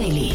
Daily. 0.00 0.29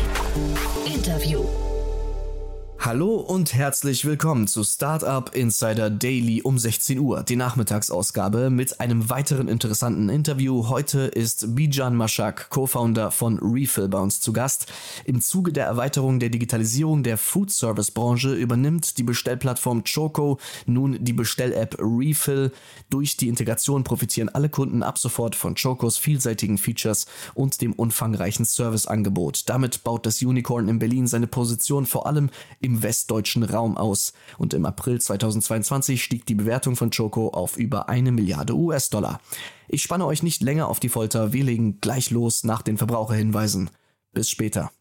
Hallo 2.86 3.16
und 3.16 3.56
herzlich 3.56 4.06
willkommen 4.06 4.46
zu 4.46 4.64
Startup 4.64 5.34
Insider 5.36 5.90
Daily 5.90 6.44
um 6.44 6.60
16 6.60 7.00
Uhr, 7.00 7.24
die 7.24 7.36
Nachmittagsausgabe 7.36 8.52
mit 8.52 8.80
einem 8.80 9.10
weiteren 9.10 9.48
interessanten 9.48 10.08
Interview. 10.08 10.70
Heute 10.70 11.00
ist 11.00 11.56
Bijan 11.56 11.96
Mashak, 11.96 12.52
Co-Founder 12.52 13.10
von 13.10 13.40
Refill 13.40 13.88
bei 13.88 13.98
uns 13.98 14.22
zu 14.22 14.34
Gast. 14.34 14.72
Im 15.04 15.20
Zuge 15.20 15.52
der 15.52 15.66
Erweiterung 15.66 16.20
der 16.20 16.30
Digitalisierung 16.30 17.02
der 17.02 17.18
Food 17.18 17.50
Service 17.50 17.90
Branche 17.90 18.36
übernimmt 18.36 19.00
die 19.00 19.04
Bestellplattform 19.04 19.84
Choco 19.84 20.38
nun 20.68 21.04
die 21.04 21.14
Bestell-App 21.14 21.78
Refill. 21.80 22.52
Durch 22.92 23.18
die 23.18 23.30
Integration 23.30 23.84
profitieren 23.84 24.30
alle 24.30 24.50
Kunden 24.50 24.84
ab 24.84 25.00
sofort 25.00 25.36
von 25.36 25.56
Chocos 25.56 25.98
vielseitigen 25.98 26.60
Features 26.60 27.08
und 27.34 27.62
dem 27.62 27.74
umfangreichen 27.74 28.46
Serviceangebot. 28.46 29.50
Damit 29.50 29.84
baut 29.84 30.06
das 30.06 30.22
Unicorn 30.22 30.70
in 30.70 30.78
Berlin 30.78 31.08
seine 31.08 31.26
Position 31.26 31.88
vor 31.88 32.06
allem 32.06 32.30
im 32.62 32.76
westdeutschen 32.86 33.44
Raum 33.44 33.76
aus 33.76 34.14
und 34.38 34.54
im 34.54 34.66
April 34.66 35.02
2022 35.02 36.02
stieg 36.02 36.26
die 36.26 36.36
Bewertung 36.36 36.78
von 36.78 36.92
Choco 36.92 37.30
auf 37.30 37.58
über 37.58 37.90
eine 37.90 38.14
Milliarde 38.14 38.56
US-Dollar. 38.56 39.20
Ich 39.68 39.82
spanne 39.82 40.06
euch 40.06 40.24
nicht 40.24 40.42
länger 40.42 40.70
auf 40.70 40.80
die 40.80 40.90
Folter, 40.90 41.34
wir 41.34 41.44
legen 41.44 41.82
gleich 41.82 42.12
los 42.12 42.44
nach 42.44 42.62
den 42.62 42.78
Verbraucherhinweisen. 42.78 43.72
Bis 44.14 44.30
später. 44.30 44.72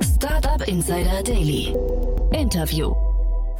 Startup 0.00 0.68
Insider 0.68 1.22
Daily. 1.22 1.74
Interview. 2.32 3.07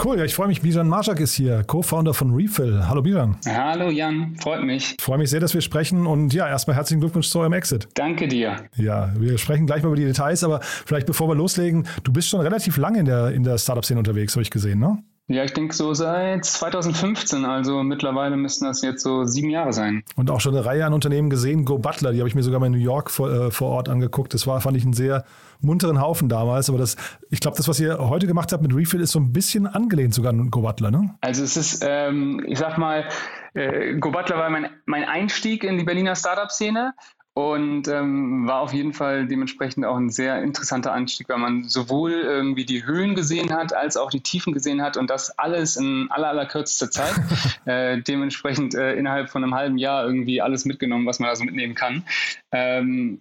Cool, 0.05 0.17
ja, 0.17 0.25
ich 0.25 0.35
freue 0.35 0.47
mich. 0.47 0.63
Bijan 0.63 0.89
Marschak 0.89 1.19
ist 1.19 1.35
hier, 1.35 1.65
Co-Founder 1.65 2.15
von 2.15 2.33
Refill. 2.33 2.87
Hallo 2.89 3.03
Bijan. 3.03 3.37
Hallo 3.47 3.91
Jan, 3.91 4.37
freut 4.41 4.63
mich. 4.63 4.95
Ich 4.97 5.05
freue 5.05 5.19
mich 5.19 5.29
sehr, 5.29 5.41
dass 5.41 5.55
wir 5.55 5.61
sprechen 5.61 6.07
und 6.07 6.33
ja, 6.33 6.49
erstmal 6.49 6.77
herzlichen 6.77 7.01
Glückwunsch 7.01 7.29
zu 7.29 7.41
eurem 7.41 7.53
Exit. 7.53 7.89
Danke 7.95 8.29
dir. 8.29 8.57
Ja, 8.77 9.13
wir 9.19 9.39
sprechen 9.39 9.67
gleich 9.67 9.83
mal 9.83 9.89
über 9.89 9.97
die 9.97 10.05
Details, 10.05 10.45
aber 10.45 10.61
vielleicht 10.63 11.09
bevor 11.09 11.29
wir 11.29 11.35
loslegen, 11.35 11.89
du 12.05 12.13
bist 12.13 12.29
schon 12.29 12.41
relativ 12.41 12.77
lange 12.77 13.01
in 13.01 13.07
der, 13.07 13.33
in 13.33 13.43
der 13.43 13.59
Startup-Szene 13.59 13.99
unterwegs, 13.99 14.35
habe 14.35 14.43
ich 14.43 14.51
gesehen, 14.51 14.79
ne? 14.79 15.03
Ja, 15.31 15.45
ich 15.45 15.53
denke 15.53 15.75
so 15.75 15.93
seit 15.93 16.47
2015, 16.47 17.45
also 17.45 17.83
mittlerweile 17.83 18.39
müssten 18.39 18.65
das 18.65 18.81
jetzt 18.81 19.03
so 19.03 19.25
sieben 19.25 19.51
Jahre 19.51 19.75
sein. 19.75 20.03
Und 20.17 20.31
auch 20.31 20.41
schon 20.41 20.57
eine 20.57 20.65
Reihe 20.65 20.87
an 20.87 20.95
Unternehmen 20.95 21.29
gesehen. 21.29 21.67
Go 21.67 21.77
Butler, 21.77 22.13
die 22.13 22.19
habe 22.21 22.29
ich 22.29 22.35
mir 22.35 22.43
sogar 22.43 22.61
mal 22.61 22.67
in 22.67 22.73
New 22.73 22.79
York 22.79 23.11
vor, 23.11 23.31
äh, 23.31 23.51
vor 23.51 23.69
Ort 23.69 23.91
angeguckt. 23.91 24.33
Das 24.33 24.47
war, 24.47 24.63
fand 24.63 24.79
ich, 24.79 24.85
einen 24.85 24.95
sehr 24.95 25.27
munteren 25.61 26.01
Haufen 26.01 26.31
damals. 26.31 26.71
Aber 26.71 26.79
das, 26.79 26.97
ich 27.29 27.41
glaube, 27.41 27.59
das, 27.59 27.69
was 27.69 27.79
ihr 27.79 27.99
heute 27.99 28.27
gemacht 28.27 28.53
habt 28.53 28.63
mit 28.63 28.75
Refill, 28.75 29.03
ist 29.03 29.13
so 29.13 29.21
ein 29.21 29.35
bisschen 29.35 29.67
angelehnt 29.67 30.15
sogar 30.15 30.33
an 30.33 30.51
Go 30.51 30.63
Butler, 30.63 30.91
ne? 30.91 31.15
Also 31.21 31.45
es 31.45 31.59
ist, 31.59 31.85
ähm, 31.87 32.43
ich 32.47 32.59
sag 32.59 32.79
mal, 32.79 33.05
äh, 33.53 33.97
Go 33.99 34.11
Butler 34.11 34.39
war 34.39 34.49
mein, 34.49 34.71
mein 34.87 35.05
Einstieg 35.05 35.63
in 35.63 35.77
die 35.77 35.85
Berliner 35.85 36.17
Startup-Szene 36.17 36.95
und 37.39 37.87
ähm, 37.87 38.49
war 38.49 38.63
auf 38.63 38.73
jeden 38.73 38.93
Fall 38.93 39.29
dementsprechend 39.29 39.85
auch 39.85 39.97
ein 39.97 40.11
sehr 40.11 40.43
interessanter 40.43 40.93
Anstieg, 40.93 41.29
weil 41.29 41.39
man 41.39 41.69
sowohl 41.69 42.11
irgendwie 42.11 42.65
die 42.65 42.85
Höhen 42.85 43.15
gesehen 43.15 43.55
hat, 43.55 43.73
als 43.73 43.97
auch 43.97 44.11
die 44.11 44.23
Tiefen 44.23 44.53
gesehen 44.53 44.83
hat 44.83 44.97
und 44.97 45.09
das 45.09 45.39
alles 45.39 45.77
in 45.77 46.09
aller, 46.11 46.31
aller 46.31 46.47
kürzester 46.47 46.91
Zeit. 46.91 47.15
äh, 47.65 48.03
dementsprechend 48.03 48.75
äh, 48.75 48.95
innerhalb 48.95 49.31
von 49.31 49.45
einem 49.45 49.55
halben 49.55 49.79
Jahr 49.79 50.05
irgendwie 50.05 50.43
alles 50.43 50.65
mitgenommen, 50.65 51.07
was 51.07 51.21
man 51.21 51.29
da 51.29 51.37
so 51.37 51.45
mitnehmen 51.45 51.77
kann. 51.77 52.03
Ähm, 52.51 53.21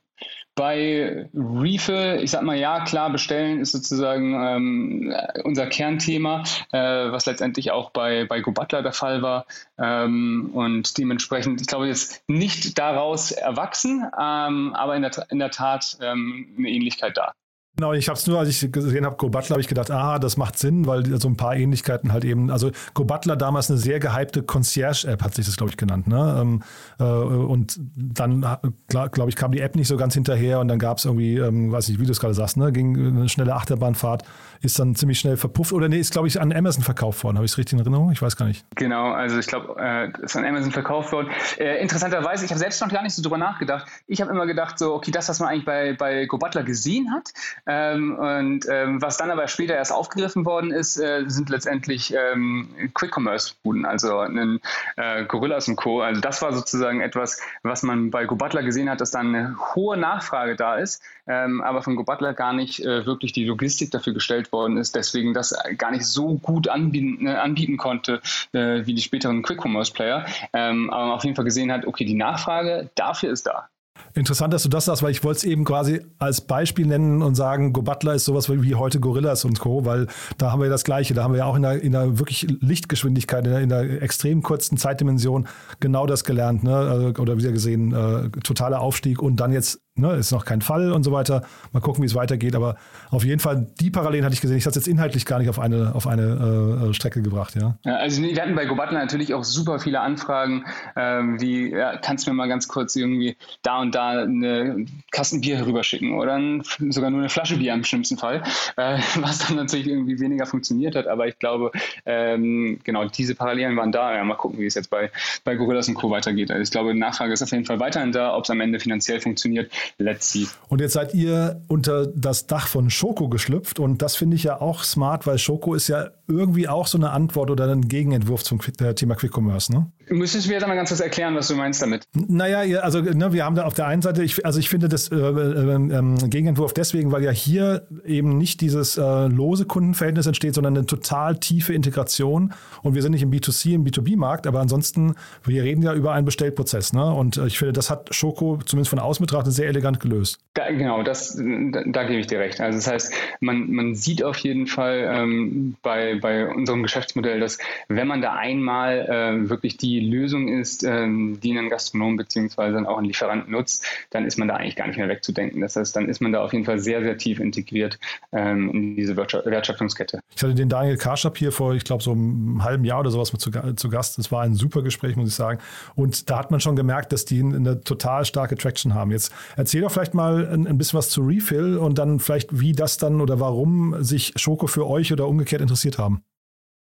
bei 0.55 1.29
Refill, 1.33 2.19
ich 2.21 2.31
sag 2.31 2.41
mal, 2.41 2.57
ja, 2.57 2.83
klar, 2.83 3.11
bestellen 3.11 3.61
ist 3.61 3.71
sozusagen 3.71 4.33
ähm, 4.33 5.15
unser 5.43 5.67
Kernthema, 5.67 6.43
äh, 6.71 7.11
was 7.11 7.27
letztendlich 7.27 7.71
auch 7.71 7.91
bei, 7.91 8.25
bei 8.25 8.41
Go 8.41 8.51
Butler 8.51 8.81
der 8.81 8.91
Fall 8.91 9.21
war. 9.21 9.45
Ähm, 9.77 10.49
und 10.53 10.97
dementsprechend, 10.97 11.61
ich 11.61 11.67
glaube, 11.67 11.87
jetzt 11.87 12.27
nicht 12.27 12.77
daraus 12.79 13.31
erwachsen, 13.31 14.03
ähm, 14.19 14.73
aber 14.73 14.95
in 14.95 15.03
der, 15.03 15.11
in 15.29 15.39
der 15.39 15.51
Tat 15.51 15.97
ähm, 16.01 16.55
eine 16.57 16.69
Ähnlichkeit 16.69 17.17
da. 17.17 17.33
Genau, 17.77 17.93
ich 17.93 18.09
habe 18.09 18.17
es 18.17 18.25
nur, 18.25 18.39
als 18.39 18.49
ich 18.49 18.71
gesehen 18.71 19.05
habe, 19.05 19.17
Go 19.17 19.29
Butler, 19.29 19.51
habe 19.51 19.61
ich 19.61 19.67
gedacht, 19.67 19.91
ah, 19.91 20.17
das 20.17 20.35
macht 20.35 20.57
Sinn, 20.57 20.87
weil 20.87 21.05
so 21.19 21.27
ein 21.27 21.37
paar 21.37 21.55
Ähnlichkeiten 21.55 22.11
halt 22.11 22.25
eben, 22.25 22.49
also 22.49 22.71
Go 22.95 23.05
Butler 23.05 23.35
damals 23.35 23.69
eine 23.69 23.77
sehr 23.77 23.99
gehypte 23.99 24.41
Concierge-App, 24.41 25.23
hat 25.23 25.35
sich 25.35 25.45
das, 25.45 25.57
glaube 25.57 25.69
ich, 25.69 25.77
genannt. 25.77 26.07
Ne? 26.07 26.39
Ähm, 26.41 26.63
äh, 26.99 27.03
und 27.03 27.79
dann, 27.95 28.57
glaube 28.87 29.29
ich, 29.29 29.35
kam 29.35 29.51
die 29.51 29.61
App 29.61 29.75
nicht 29.75 29.87
so 29.87 29.95
ganz 29.95 30.15
hinterher 30.15 30.59
und 30.59 30.69
dann 30.69 30.79
gab 30.79 30.97
es 30.97 31.05
irgendwie, 31.05 31.37
ähm, 31.37 31.71
weiß 31.71 31.89
nicht, 31.89 31.99
wie 31.99 32.05
du 32.07 32.11
es 32.11 32.19
gerade 32.19 32.33
sagst, 32.33 32.57
ne? 32.57 32.71
ging 32.71 32.97
eine 32.97 33.29
schnelle 33.29 33.53
Achterbahnfahrt, 33.53 34.23
ist 34.61 34.79
dann 34.79 34.95
ziemlich 34.95 35.19
schnell 35.19 35.37
verpufft 35.37 35.71
oder 35.71 35.87
nee, 35.87 35.99
ist, 35.99 36.11
glaube 36.11 36.27
ich, 36.27 36.41
an 36.41 36.51
Amazon 36.51 36.81
verkauft 36.81 37.23
worden. 37.23 37.37
Habe 37.37 37.45
ich 37.45 37.51
es 37.51 37.59
richtig 37.59 37.73
in 37.73 37.79
Erinnerung? 37.79 38.11
Ich 38.11 38.23
weiß 38.23 38.37
gar 38.37 38.47
nicht. 38.47 38.65
Genau, 38.75 39.11
also 39.11 39.37
ich 39.37 39.45
glaube, 39.45 39.75
äh, 39.79 40.09
ist 40.23 40.35
an 40.35 40.45
Amazon 40.45 40.71
verkauft 40.71 41.11
worden. 41.11 41.29
Äh, 41.59 41.79
interessanterweise, 41.79 42.43
ich 42.43 42.49
habe 42.49 42.59
selbst 42.59 42.81
noch 42.81 42.89
gar 42.89 43.03
nicht 43.03 43.13
so 43.13 43.21
drüber 43.21 43.37
nachgedacht. 43.37 43.87
Ich 44.07 44.19
habe 44.19 44.31
immer 44.31 44.47
gedacht, 44.47 44.79
so, 44.79 44.95
okay, 44.95 45.11
das, 45.11 45.29
was 45.29 45.39
man 45.39 45.49
eigentlich 45.49 45.65
bei, 45.65 45.93
bei 45.93 46.25
Go 46.25 46.39
Butler 46.39 46.63
gesehen 46.63 47.11
hat, 47.11 47.29
ähm, 47.67 48.17
und 48.17 48.65
ähm, 48.69 49.01
was 49.01 49.17
dann 49.17 49.29
aber 49.29 49.47
später 49.47 49.75
erst 49.75 49.91
aufgegriffen 49.91 50.45
worden 50.45 50.71
ist, 50.71 50.97
äh, 50.97 51.25
sind 51.27 51.49
letztendlich 51.49 52.13
ähm, 52.13 52.69
Quick-Commerce-Buden, 52.93 53.85
also 53.85 54.19
ein 54.19 54.59
äh, 54.95 55.25
Gorillas 55.25 55.67
und 55.67 55.75
Co. 55.75 56.01
Also 56.01 56.21
das 56.21 56.41
war 56.41 56.53
sozusagen 56.53 57.01
etwas, 57.01 57.41
was 57.63 57.83
man 57.83 58.09
bei 58.09 58.25
Go 58.25 58.35
Butler 58.35 58.63
gesehen 58.63 58.89
hat, 58.89 59.01
dass 59.01 59.11
da 59.11 59.19
eine 59.19 59.55
hohe 59.75 59.97
Nachfrage 59.97 60.55
da 60.55 60.75
ist, 60.75 61.01
ähm, 61.27 61.61
aber 61.61 61.81
von 61.81 61.97
Go 61.97 62.03
Butler 62.03 62.33
gar 62.33 62.53
nicht 62.53 62.79
äh, 62.79 63.05
wirklich 63.05 63.33
die 63.33 63.43
Logistik 63.43 63.91
dafür 63.91 64.13
gestellt 64.13 64.51
worden 64.51 64.77
ist, 64.77 64.95
deswegen 64.95 65.33
das 65.33 65.53
gar 65.77 65.91
nicht 65.91 66.05
so 66.05 66.35
gut 66.35 66.69
anbieten, 66.69 67.27
äh, 67.27 67.35
anbieten 67.35 67.77
konnte 67.77 68.21
äh, 68.53 68.85
wie 68.85 68.93
die 68.93 69.01
späteren 69.01 69.43
Quick-Commerce-Player. 69.43 70.25
Ähm, 70.53 70.89
aber 70.89 71.07
man 71.07 71.15
auf 71.15 71.23
jeden 71.23 71.35
Fall 71.35 71.45
gesehen 71.45 71.71
hat, 71.71 71.85
okay, 71.85 72.05
die 72.05 72.15
Nachfrage 72.15 72.89
dafür 72.95 73.31
ist 73.31 73.47
da. 73.47 73.69
Interessant, 74.13 74.53
dass 74.53 74.63
du 74.63 74.69
das 74.69 74.85
sagst, 74.85 75.03
weil 75.03 75.11
ich 75.11 75.23
wollte 75.23 75.37
es 75.37 75.43
eben 75.43 75.63
quasi 75.63 76.01
als 76.19 76.41
Beispiel 76.41 76.87
nennen 76.87 77.21
und 77.21 77.35
sagen, 77.35 77.73
Go 77.73 77.81
Butler 77.81 78.15
ist 78.15 78.25
sowas 78.25 78.49
wie 78.49 78.75
heute 78.75 78.99
Gorillas 78.99 79.45
und 79.45 79.59
Co., 79.59 79.85
weil 79.85 80.07
da 80.37 80.51
haben 80.51 80.61
wir 80.61 80.69
das 80.69 80.83
Gleiche. 80.83 81.13
Da 81.13 81.23
haben 81.23 81.33
wir 81.33 81.39
ja 81.39 81.45
auch 81.45 81.55
in 81.55 81.61
der, 81.61 81.81
in 81.81 81.91
der 81.91 82.19
wirklich 82.19 82.47
Lichtgeschwindigkeit, 82.61 83.45
in 83.45 83.51
der, 83.51 83.61
in 83.61 83.69
der 83.69 84.01
extrem 84.01 84.41
kurzen 84.41 84.77
Zeitdimension 84.77 85.47
genau 85.79 86.05
das 86.05 86.23
gelernt, 86.23 86.63
ne? 86.63 86.75
Also, 86.75 87.07
oder 87.21 87.37
wieder 87.37 87.51
gesehen, 87.51 87.93
äh, 87.93 88.29
totaler 88.41 88.81
Aufstieg 88.81 89.21
und 89.21 89.37
dann 89.37 89.51
jetzt 89.51 89.79
Ne, 89.97 90.13
ist 90.13 90.31
noch 90.31 90.45
kein 90.45 90.61
Fall 90.61 90.91
und 90.91 91.03
so 91.03 91.11
weiter. 91.11 91.41
Mal 91.71 91.79
gucken, 91.79 92.03
wie 92.03 92.05
es 92.05 92.13
weitergeht. 92.13 92.55
Aber 92.55 92.75
auf 93.09 93.23
jeden 93.23 93.39
Fall, 93.39 93.65
die 93.79 93.89
Parallelen 93.89 94.23
hatte 94.23 94.35
ich 94.35 94.41
gesehen. 94.41 94.57
Ich 94.57 94.65
hatte 94.65 94.77
es 94.77 94.85
jetzt 94.85 94.91
inhaltlich 94.91 95.25
gar 95.25 95.39
nicht 95.39 95.49
auf 95.49 95.59
eine, 95.59 95.95
auf 95.95 96.05
eine 96.05 96.89
äh, 96.89 96.93
Strecke 96.93 97.23
gebracht. 97.23 97.55
Ja. 97.55 97.77
ja 97.83 97.95
also 97.95 98.21
wir 98.21 98.39
hatten 98.39 98.53
bei 98.53 98.65
Gobatler 98.65 98.99
natürlich 98.99 99.33
auch 99.33 99.43
super 99.43 99.79
viele 99.79 100.01
Anfragen, 100.01 100.65
ähm, 100.95 101.41
wie, 101.41 101.71
ja, 101.71 101.97
kannst 101.97 102.27
du 102.27 102.31
mir 102.31 102.35
mal 102.35 102.47
ganz 102.47 102.67
kurz 102.67 102.95
irgendwie 102.95 103.37
da 103.63 103.79
und 103.79 103.95
da 103.95 104.21
eine 104.21 104.85
Kasten 105.11 105.41
Bier 105.41 105.65
rüberschicken 105.65 106.13
oder 106.13 106.35
ein, 106.35 106.61
sogar 106.89 107.09
nur 107.09 107.21
eine 107.21 107.29
Flasche 107.29 107.57
Bier 107.57 107.73
im 107.73 107.83
schlimmsten 107.83 108.17
Fall, 108.17 108.43
äh, 108.75 108.99
was 109.15 109.39
dann 109.39 109.57
natürlich 109.57 109.87
irgendwie 109.87 110.19
weniger 110.19 110.45
funktioniert 110.45 110.95
hat. 110.95 111.07
Aber 111.07 111.27
ich 111.27 111.39
glaube, 111.39 111.71
ähm, 112.05 112.79
genau, 112.83 113.05
diese 113.05 113.33
Parallelen 113.33 113.75
waren 113.77 113.91
da. 113.91 114.15
Ja, 114.15 114.23
mal 114.23 114.35
gucken, 114.35 114.59
wie 114.59 114.67
es 114.67 114.75
jetzt 114.75 114.91
bei, 114.91 115.09
bei 115.43 115.55
Gorillas 115.55 115.87
und 115.87 115.95
Co. 115.95 116.11
weitergeht. 116.11 116.51
Also 116.51 116.61
ich 116.61 116.71
glaube, 116.71 116.93
Nachfrage 116.93 117.33
ist 117.33 117.41
auf 117.41 117.51
jeden 117.51 117.65
Fall 117.65 117.79
weiterhin 117.79 118.11
da. 118.11 118.35
Ob 118.35 118.43
es 118.43 118.49
am 118.51 118.61
Ende 118.61 118.79
finanziell 118.79 119.19
funktioniert, 119.19 119.71
let's 119.97 120.31
see. 120.31 120.47
Und 120.67 120.81
jetzt 120.81 120.93
seid 120.93 121.13
ihr 121.13 121.61
unter 121.67 122.07
das 122.07 122.47
Dach 122.47 122.67
von 122.67 122.89
Schoko 122.89 123.29
geschlüpft 123.29 123.79
und 123.79 124.01
das 124.01 124.15
finde 124.15 124.35
ich 124.35 124.43
ja 124.43 124.61
auch 124.61 124.83
smart, 124.83 125.27
weil 125.27 125.37
Schoko 125.37 125.73
ist 125.73 125.87
ja 125.87 126.09
irgendwie 126.27 126.67
auch 126.67 126.87
so 126.87 126.97
eine 126.97 127.11
Antwort 127.11 127.49
oder 127.49 127.71
ein 127.71 127.87
Gegenentwurf 127.87 128.43
zum 128.43 128.59
äh, 128.79 128.93
Thema 128.93 129.15
Quick 129.15 129.35
Commerce, 129.35 129.71
ne? 129.71 129.91
Müsstest 130.09 130.45
du 130.45 130.49
mir 130.49 130.55
jetzt 130.55 130.67
mal 130.67 130.75
ganz 130.75 130.89
kurz 130.89 131.01
erklären, 131.01 131.35
was 131.35 131.49
du 131.49 131.55
meinst 131.55 131.81
damit? 131.81 132.03
Naja, 132.13 132.79
also 132.79 133.01
ne, 133.01 133.33
wir 133.33 133.43
haben 133.43 133.55
da 133.55 133.65
auf 133.65 133.73
der 133.73 133.87
einen 133.87 134.01
Seite, 134.01 134.23
ich, 134.23 134.45
also 134.45 134.57
ich 134.57 134.69
finde 134.69 134.87
das 134.87 135.09
äh, 135.09 135.15
äh, 135.15 135.19
äh, 135.19 136.27
Gegenentwurf 136.29 136.73
deswegen, 136.73 137.11
weil 137.11 137.23
ja 137.23 137.31
hier 137.31 137.87
eben 138.05 138.37
nicht 138.37 138.61
dieses 138.61 138.97
äh, 138.97 139.27
lose 139.27 139.65
Kundenverhältnis 139.65 140.25
entsteht, 140.25 140.55
sondern 140.55 140.77
eine 140.77 140.85
total 140.85 141.37
tiefe 141.37 141.73
Integration. 141.73 142.53
Und 142.83 142.95
wir 142.95 143.01
sind 143.01 143.11
nicht 143.11 143.21
im 143.21 143.31
B2C, 143.31 143.73
im 143.73 143.85
B2B-Markt, 143.85 144.47
aber 144.47 144.61
ansonsten, 144.61 145.15
wir 145.43 145.63
reden 145.63 145.81
ja 145.81 145.93
über 145.93 146.13
einen 146.13 146.25
Bestellprozess. 146.25 146.93
Ne? 146.93 147.13
Und 147.13 147.35
äh, 147.35 147.47
ich 147.47 147.57
finde, 147.57 147.73
das 147.73 147.89
hat 147.89 148.13
Schoko 148.15 148.59
zumindest 148.65 148.89
von 148.89 148.99
außen 148.99 149.25
betrachtet 149.25 149.53
sehr 149.53 149.67
elegant 149.77 149.99
gelöst. 149.99 150.39
Da, 150.53 150.71
genau, 150.71 151.03
das, 151.03 151.35
da, 151.37 151.83
da, 151.85 152.03
gebe 152.03 152.19
ich 152.19 152.27
dir 152.27 152.39
recht. 152.39 152.59
Also 152.59 152.79
das 152.79 152.87
heißt, 152.87 153.13
man, 153.41 153.71
man 153.71 153.95
sieht 153.95 154.23
auf 154.23 154.37
jeden 154.39 154.65
Fall 154.65 155.07
ähm, 155.11 155.75
bei, 155.83 156.17
bei 156.19 156.47
unserem 156.47 156.81
Geschäftsmodell, 156.81 157.39
dass 157.39 157.59
wenn 157.87 158.07
man 158.07 158.21
da 158.21 158.33
einmal 158.33 159.05
äh, 159.07 159.49
wirklich 159.49 159.77
die 159.77 159.99
Lösung 159.99 160.47
ist, 160.47 160.83
ähm, 160.83 161.39
die 161.41 161.57
ein 161.57 161.69
Gastronom 161.69 162.17
bzw. 162.17 162.85
auch 162.87 162.97
ein 162.97 163.05
Lieferant 163.05 163.49
nutzt, 163.49 163.85
dann 164.09 164.25
ist 164.25 164.37
man 164.37 164.47
da 164.47 164.55
eigentlich 164.55 164.75
gar 164.75 164.87
nicht 164.87 164.97
mehr 164.97 165.09
wegzudenken. 165.09 165.61
Das 165.61 165.75
heißt, 165.75 165.95
dann 165.95 166.09
ist 166.09 166.21
man 166.21 166.31
da 166.31 166.43
auf 166.43 166.53
jeden 166.53 166.65
Fall 166.65 166.79
sehr, 166.79 167.01
sehr 167.03 167.17
tief 167.17 167.39
integriert 167.39 167.99
ähm, 168.31 168.71
in 168.71 168.95
diese 168.95 169.15
Wertschöpfungskette. 169.15 170.19
Ich 170.35 170.41
hatte 170.41 170.55
den 170.55 170.69
Daniel 170.69 170.97
Karschap 170.97 171.37
hier 171.37 171.51
vor, 171.51 171.75
ich 171.75 171.83
glaube, 171.83 172.03
so 172.03 172.11
einem 172.11 172.63
halben 172.63 172.83
Jahr 172.83 173.01
oder 173.01 173.11
sowas 173.11 173.31
mit 173.31 173.41
zu, 173.41 173.51
zu 173.75 173.89
Gast. 173.89 174.17
Das 174.17 174.31
war 174.31 174.41
ein 174.41 174.55
super 174.55 174.81
Gespräch, 174.81 175.15
muss 175.15 175.29
ich 175.29 175.35
sagen. 175.35 175.59
Und 175.95 176.29
da 176.29 176.39
hat 176.39 176.49
man 176.49 176.59
schon 176.59 176.75
gemerkt, 176.75 177.11
dass 177.13 177.25
die 177.25 177.41
eine 177.41 177.81
total 177.81 178.25
starke 178.25 178.55
Traction 178.55 178.93
haben. 178.95 179.11
Jetzt 179.11 179.31
erzähl 179.57 179.81
doch 179.81 179.91
vielleicht 179.91 180.13
mal 180.13 180.47
ein, 180.47 180.67
ein 180.67 180.77
bisschen 180.77 180.97
was 180.97 181.09
zu 181.09 181.21
Refill 181.21 181.77
und 181.77 181.97
dann 181.97 182.19
vielleicht, 182.19 182.59
wie 182.59 182.71
das 182.71 182.97
dann 182.97 183.19
oder 183.19 183.41
warum 183.41 184.01
sich 184.01 184.33
Schoko 184.37 184.67
für 184.67 184.87
euch 184.87 185.11
oder 185.11 185.27
umgekehrt 185.27 185.61
interessiert 185.61 185.97
haben. 185.97 186.23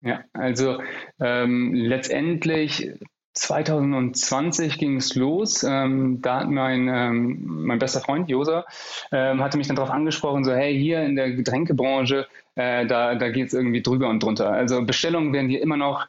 Ja, 0.01 0.21
also 0.33 0.79
ähm, 1.19 1.75
letztendlich 1.75 2.91
2020 3.33 4.77
ging 4.77 4.97
es 4.97 5.15
los. 5.15 5.63
Ähm, 5.63 6.21
da 6.21 6.41
hat 6.41 6.49
mein, 6.49 6.87
ähm, 6.87 7.43
mein 7.45 7.79
bester 7.79 8.01
Freund 8.01 8.29
Josa 8.29 8.65
ähm, 9.11 9.41
hatte 9.41 9.57
mich 9.57 9.67
dann 9.67 9.75
darauf 9.75 9.91
angesprochen, 9.91 10.43
so 10.43 10.53
hey, 10.53 10.77
hier 10.77 11.03
in 11.03 11.15
der 11.15 11.31
Getränkebranche, 11.31 12.27
äh, 12.55 12.85
da, 12.87 13.15
da 13.15 13.29
geht 13.29 13.47
es 13.47 13.53
irgendwie 13.53 13.83
drüber 13.83 14.09
und 14.09 14.23
drunter. 14.23 14.51
Also 14.51 14.83
Bestellungen 14.83 15.33
werden 15.33 15.49
hier 15.49 15.61
immer 15.61 15.77
noch 15.77 16.07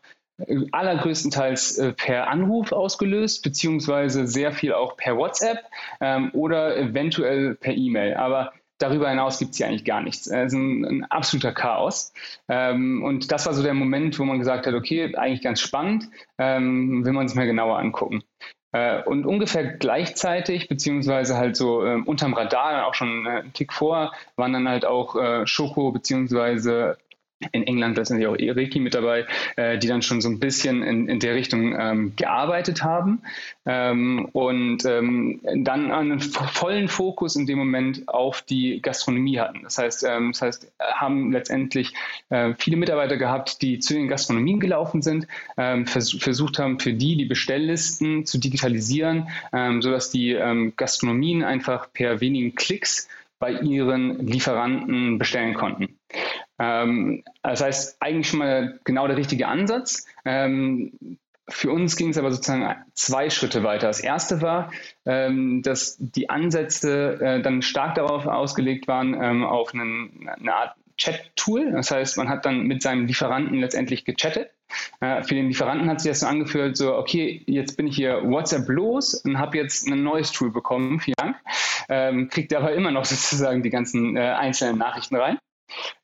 allergrößtenteils 0.73 1.79
äh, 1.79 1.93
per 1.93 2.29
Anruf 2.29 2.73
ausgelöst, 2.73 3.43
beziehungsweise 3.43 4.27
sehr 4.27 4.53
viel 4.53 4.73
auch 4.73 4.97
per 4.97 5.17
WhatsApp 5.17 5.59
ähm, 6.01 6.31
oder 6.33 6.77
eventuell 6.77 7.55
per 7.55 7.75
E-Mail. 7.75 8.15
Aber 8.15 8.53
Darüber 8.83 9.09
hinaus 9.09 9.39
gibt 9.39 9.53
es 9.53 9.59
hier 9.59 9.69
eigentlich 9.69 9.85
gar 9.85 10.03
nichts. 10.03 10.27
Es 10.27 10.47
ist 10.49 10.55
ein, 10.55 10.85
ein 10.85 11.05
absoluter 11.05 11.53
Chaos. 11.53 12.13
Ähm, 12.49 13.05
und 13.05 13.31
das 13.31 13.47
war 13.47 13.55
so 13.55 13.63
der 13.63 13.75
Moment, 13.75 14.19
wo 14.19 14.25
man 14.25 14.41
gesagt 14.41 14.67
hat, 14.67 14.75
okay, 14.75 15.15
eigentlich 15.15 15.41
ganz 15.41 15.61
spannend, 15.61 16.09
ähm, 16.37 17.05
will 17.05 17.13
man 17.13 17.29
sich 17.29 17.37
mal 17.37 17.47
genauer 17.47 17.79
angucken. 17.79 18.25
Äh, 18.73 19.01
und 19.05 19.25
ungefähr 19.25 19.65
gleichzeitig, 19.75 20.67
beziehungsweise 20.67 21.37
halt 21.37 21.55
so 21.55 21.87
äh, 21.87 22.03
unterm 22.05 22.35
Radar, 22.35 22.87
auch 22.89 22.95
schon 22.95 23.25
äh, 23.25 23.31
einen 23.31 23.53
Tick 23.53 23.73
vor, 23.73 24.13
waren 24.35 24.53
dann 24.53 24.69
halt 24.69 24.85
auch 24.85 25.15
äh, 25.15 25.47
Schoko 25.47 25.93
beziehungsweise 25.93 26.97
in 27.53 27.67
England 27.67 27.97
letztendlich 27.97 28.29
auch 28.29 28.37
Eriki 28.37 28.81
mit 28.81 28.95
dabei, 28.95 29.27
äh, 29.57 29.79
die 29.79 29.89
dann 29.89 30.03
schon 30.03 30.21
so 30.21 30.29
ein 30.29 30.39
bisschen 30.39 30.83
in, 30.83 31.09
in 31.09 31.19
der 31.21 31.35
Richtung 31.35 31.75
ähm, 31.79 32.13
gearbeitet 32.17 32.83
haben 32.85 33.23
ähm, 33.67 34.29
und 34.33 34.85
ähm, 34.85 35.41
dann 35.57 35.91
einen 35.91 36.21
vollen 36.21 36.89
Fokus 36.89 37.37
in 37.37 37.47
dem 37.47 37.59
Moment 37.59 38.09
auf 38.09 38.43
die 38.43 38.81
Gastronomie 38.81 39.39
hatten. 39.39 39.63
Das 39.63 39.79
heißt, 39.79 40.05
ähm, 40.09 40.33
das 40.33 40.43
heißt, 40.43 40.73
haben 40.79 41.33
letztendlich 41.33 41.93
äh, 42.31 42.55
viele 42.59 42.77
Mitarbeiter 42.77 43.17
gehabt, 43.17 43.63
die 43.63 43.79
zu 43.79 43.95
den 43.95 44.09
Gastronomien 44.09 44.61
gelaufen 44.61 45.03
sind, 45.03 45.27
ähm, 45.57 45.87
vers 45.87 46.13
versucht 46.13 46.59
haben, 46.59 46.79
für 46.79 46.93
die 46.93 47.17
die 47.17 47.25
Bestelllisten 47.25 48.27
zu 48.27 48.39
digitalisieren, 48.39 49.29
ähm, 49.53 49.83
sodass 49.83 50.11
die 50.11 50.39
Gastronomien 50.77 51.43
einfach 51.43 51.93
per 51.93 52.21
wenigen 52.21 52.55
Klicks 52.55 53.09
bei 53.43 53.55
ihren 53.55 54.25
Lieferanten 54.25 55.19
bestellen 55.19 55.55
konnten. 55.55 55.99
Ähm, 56.63 57.25
das 57.43 57.61
heißt, 57.61 57.97
eigentlich 58.01 58.29
schon 58.29 58.39
mal 58.39 58.79
genau 58.85 59.09
der 59.09 59.17
richtige 59.17 59.49
Ansatz. 59.49 60.07
Ähm, 60.25 61.19
für 61.49 61.73
uns 61.73 61.97
ging 61.97 62.11
es 62.11 62.19
aber 62.19 62.31
sozusagen 62.31 62.77
zwei 62.95 63.29
Schritte 63.31 63.65
weiter. 63.65 63.89
Das 63.89 64.01
erste 64.01 64.43
war, 64.43 64.71
ähm, 65.05 65.63
dass 65.63 65.97
die 65.99 66.31
Ansätze 66.31 67.19
äh, 67.21 67.43
dann 67.43 67.63
stark 67.63 67.97
darauf 67.97 68.27
ausgelegt 68.27 68.87
waren, 68.87 69.21
ähm, 69.21 69.45
auf 69.45 69.75
einen, 69.75 70.29
eine 70.29 70.55
Art 70.55 70.77
Chat-Tool. 70.99 71.73
Das 71.73 71.91
heißt, 71.91 72.17
man 72.17 72.29
hat 72.29 72.47
dann 72.47 72.63
mit 72.63 72.81
seinem 72.81 73.07
Lieferanten 73.07 73.59
letztendlich 73.59 74.05
gechattet. 74.05 74.51
Äh, 75.01 75.25
für 75.25 75.35
den 75.35 75.49
Lieferanten 75.49 75.91
hat 75.91 76.01
sich 76.01 76.13
das 76.13 76.21
so 76.21 76.27
angefühlt, 76.27 76.77
so, 76.77 76.95
okay, 76.95 77.43
jetzt 77.47 77.77
bin 77.77 77.89
ich 77.89 77.97
hier 77.97 78.23
WhatsApp 78.23 78.69
los 78.69 79.15
und 79.15 79.39
habe 79.39 79.57
jetzt 79.57 79.89
ein 79.89 80.05
neues 80.05 80.31
Tool 80.31 80.53
bekommen, 80.53 81.01
vielen 81.01 81.17
Dank. 81.17 81.37
Ähm, 81.89 82.29
kriegt 82.29 82.55
aber 82.55 82.73
immer 82.73 82.93
noch 82.93 83.05
sozusagen 83.05 83.65
die 83.65 83.71
ganzen 83.71 84.17
äh, 84.17 84.21
einzelnen 84.21 84.79
Nachrichten 84.79 85.17
rein. 85.17 85.39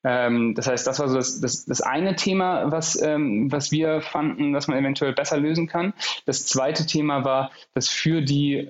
Ähm, 0.04 0.54
das 0.54 0.66
heißt, 0.66 0.86
das 0.86 0.98
war 0.98 1.08
so 1.08 1.16
das, 1.16 1.40
das, 1.40 1.64
das 1.64 1.80
eine 1.80 2.16
Thema, 2.16 2.70
was, 2.70 3.00
ähm, 3.00 3.50
was 3.50 3.70
wir 3.70 4.00
fanden, 4.00 4.52
dass 4.52 4.68
man 4.68 4.78
eventuell 4.78 5.12
besser 5.12 5.38
lösen 5.38 5.66
kann. 5.66 5.92
Das 6.26 6.46
zweite 6.46 6.86
Thema 6.86 7.24
war, 7.24 7.50
dass 7.74 7.88
für 7.88 8.22
die 8.22 8.68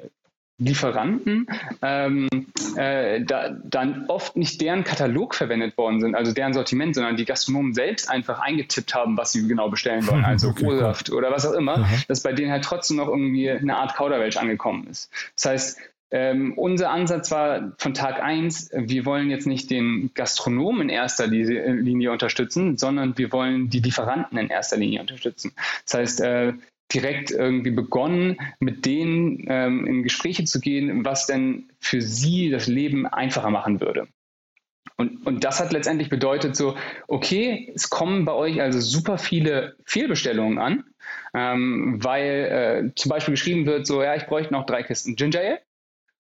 Lieferanten 0.61 1.47
ähm, 1.83 2.29
äh, 2.77 3.23
da, 3.23 3.51
dann 3.51 4.07
oft 4.09 4.37
nicht 4.37 4.61
deren 4.61 4.83
Katalog 4.83 5.37
verwendet 5.37 5.79
worden 5.79 6.01
sind, 6.01 6.17
also 6.17 6.33
deren 6.33 6.53
Sortiment, 6.53 6.97
sondern 6.97 7.17
die 7.17 7.25
Gastronomen 7.25 7.75
selbst 7.75 8.11
einfach 8.11 8.41
eingetippt 8.41 8.93
haben, 8.93 9.17
was 9.17 9.31
sie 9.31 9.47
genau 9.47 9.69
bestellen 9.71 10.05
wollen, 10.09 10.25
also 10.25 10.49
okay, 10.49 10.67
oder 10.67 11.31
was 11.31 11.47
auch 11.47 11.53
immer, 11.53 11.79
Aha. 11.79 11.97
dass 12.09 12.25
bei 12.25 12.33
denen 12.33 12.51
halt 12.51 12.65
trotzdem 12.65 12.97
noch 12.97 13.07
irgendwie 13.07 13.49
eine 13.49 13.77
Art 13.77 13.95
Kauderwelsch 13.95 14.37
angekommen 14.37 14.89
ist. 14.89 15.11
Das 15.37 15.45
heißt, 15.45 15.79
ähm, 16.11 16.55
unser 16.57 16.91
Ansatz 16.91 17.31
war 17.31 17.73
von 17.79 17.95
Tag 17.95 18.23
eins, 18.23 18.71
wir 18.73 19.05
wollen 19.05 19.31
jetzt 19.31 19.47
nicht 19.47 19.71
den 19.71 20.11
Gastronomen 20.15 20.83
in 20.83 20.89
erster 20.89 21.27
Linie 21.27 22.13
unterstützen, 22.13 22.77
sondern 22.79 23.19
wir 23.19 23.31
wollen 23.33 23.69
die 23.69 23.81
Lieferanten 23.81 24.39
in 24.39 24.49
erster 24.49 24.77
Linie 24.77 25.01
unterstützen. 25.01 25.53
Das 25.85 25.95
heißt, 25.95 26.21
äh, 26.23 26.53
direkt 26.93 27.31
irgendwie 27.31 27.71
begonnen, 27.71 28.39
mit 28.61 28.87
denen 28.87 29.45
ähm, 29.49 29.87
in 29.87 30.03
Gespräche 30.03 30.45
zu 30.45 30.61
gehen, 30.61 31.05
was 31.05 31.27
denn 31.27 31.71
für 31.81 32.01
sie 32.01 32.51
das 32.51 32.67
Leben 32.67 33.07
einfacher 33.07 33.51
machen 33.51 33.81
würde. 33.81 34.09
Und, 34.97 35.27
und 35.27 35.45
das 35.45 35.61
hat 35.61 35.73
letztendlich 35.73 36.09
bedeutet 36.09 36.57
so, 36.57 36.77
okay, 37.07 37.71
es 37.75 37.89
kommen 37.89 38.25
bei 38.25 38.33
euch 38.33 38.61
also 38.61 38.81
super 38.81 39.19
viele 39.19 39.77
Fehlbestellungen 39.85 40.59
an, 40.59 40.85
ähm, 41.35 42.03
weil 42.03 42.91
äh, 42.91 42.95
zum 42.97 43.11
Beispiel 43.11 43.35
geschrieben 43.35 43.67
wird 43.67 43.87
so, 43.87 44.03
ja, 44.03 44.17
ich 44.17 44.27
bräuchte 44.27 44.53
noch 44.53 44.67
drei 44.67 44.83
Kisten 44.83 45.15
Ginger 45.15 45.41
Ale. 45.41 45.61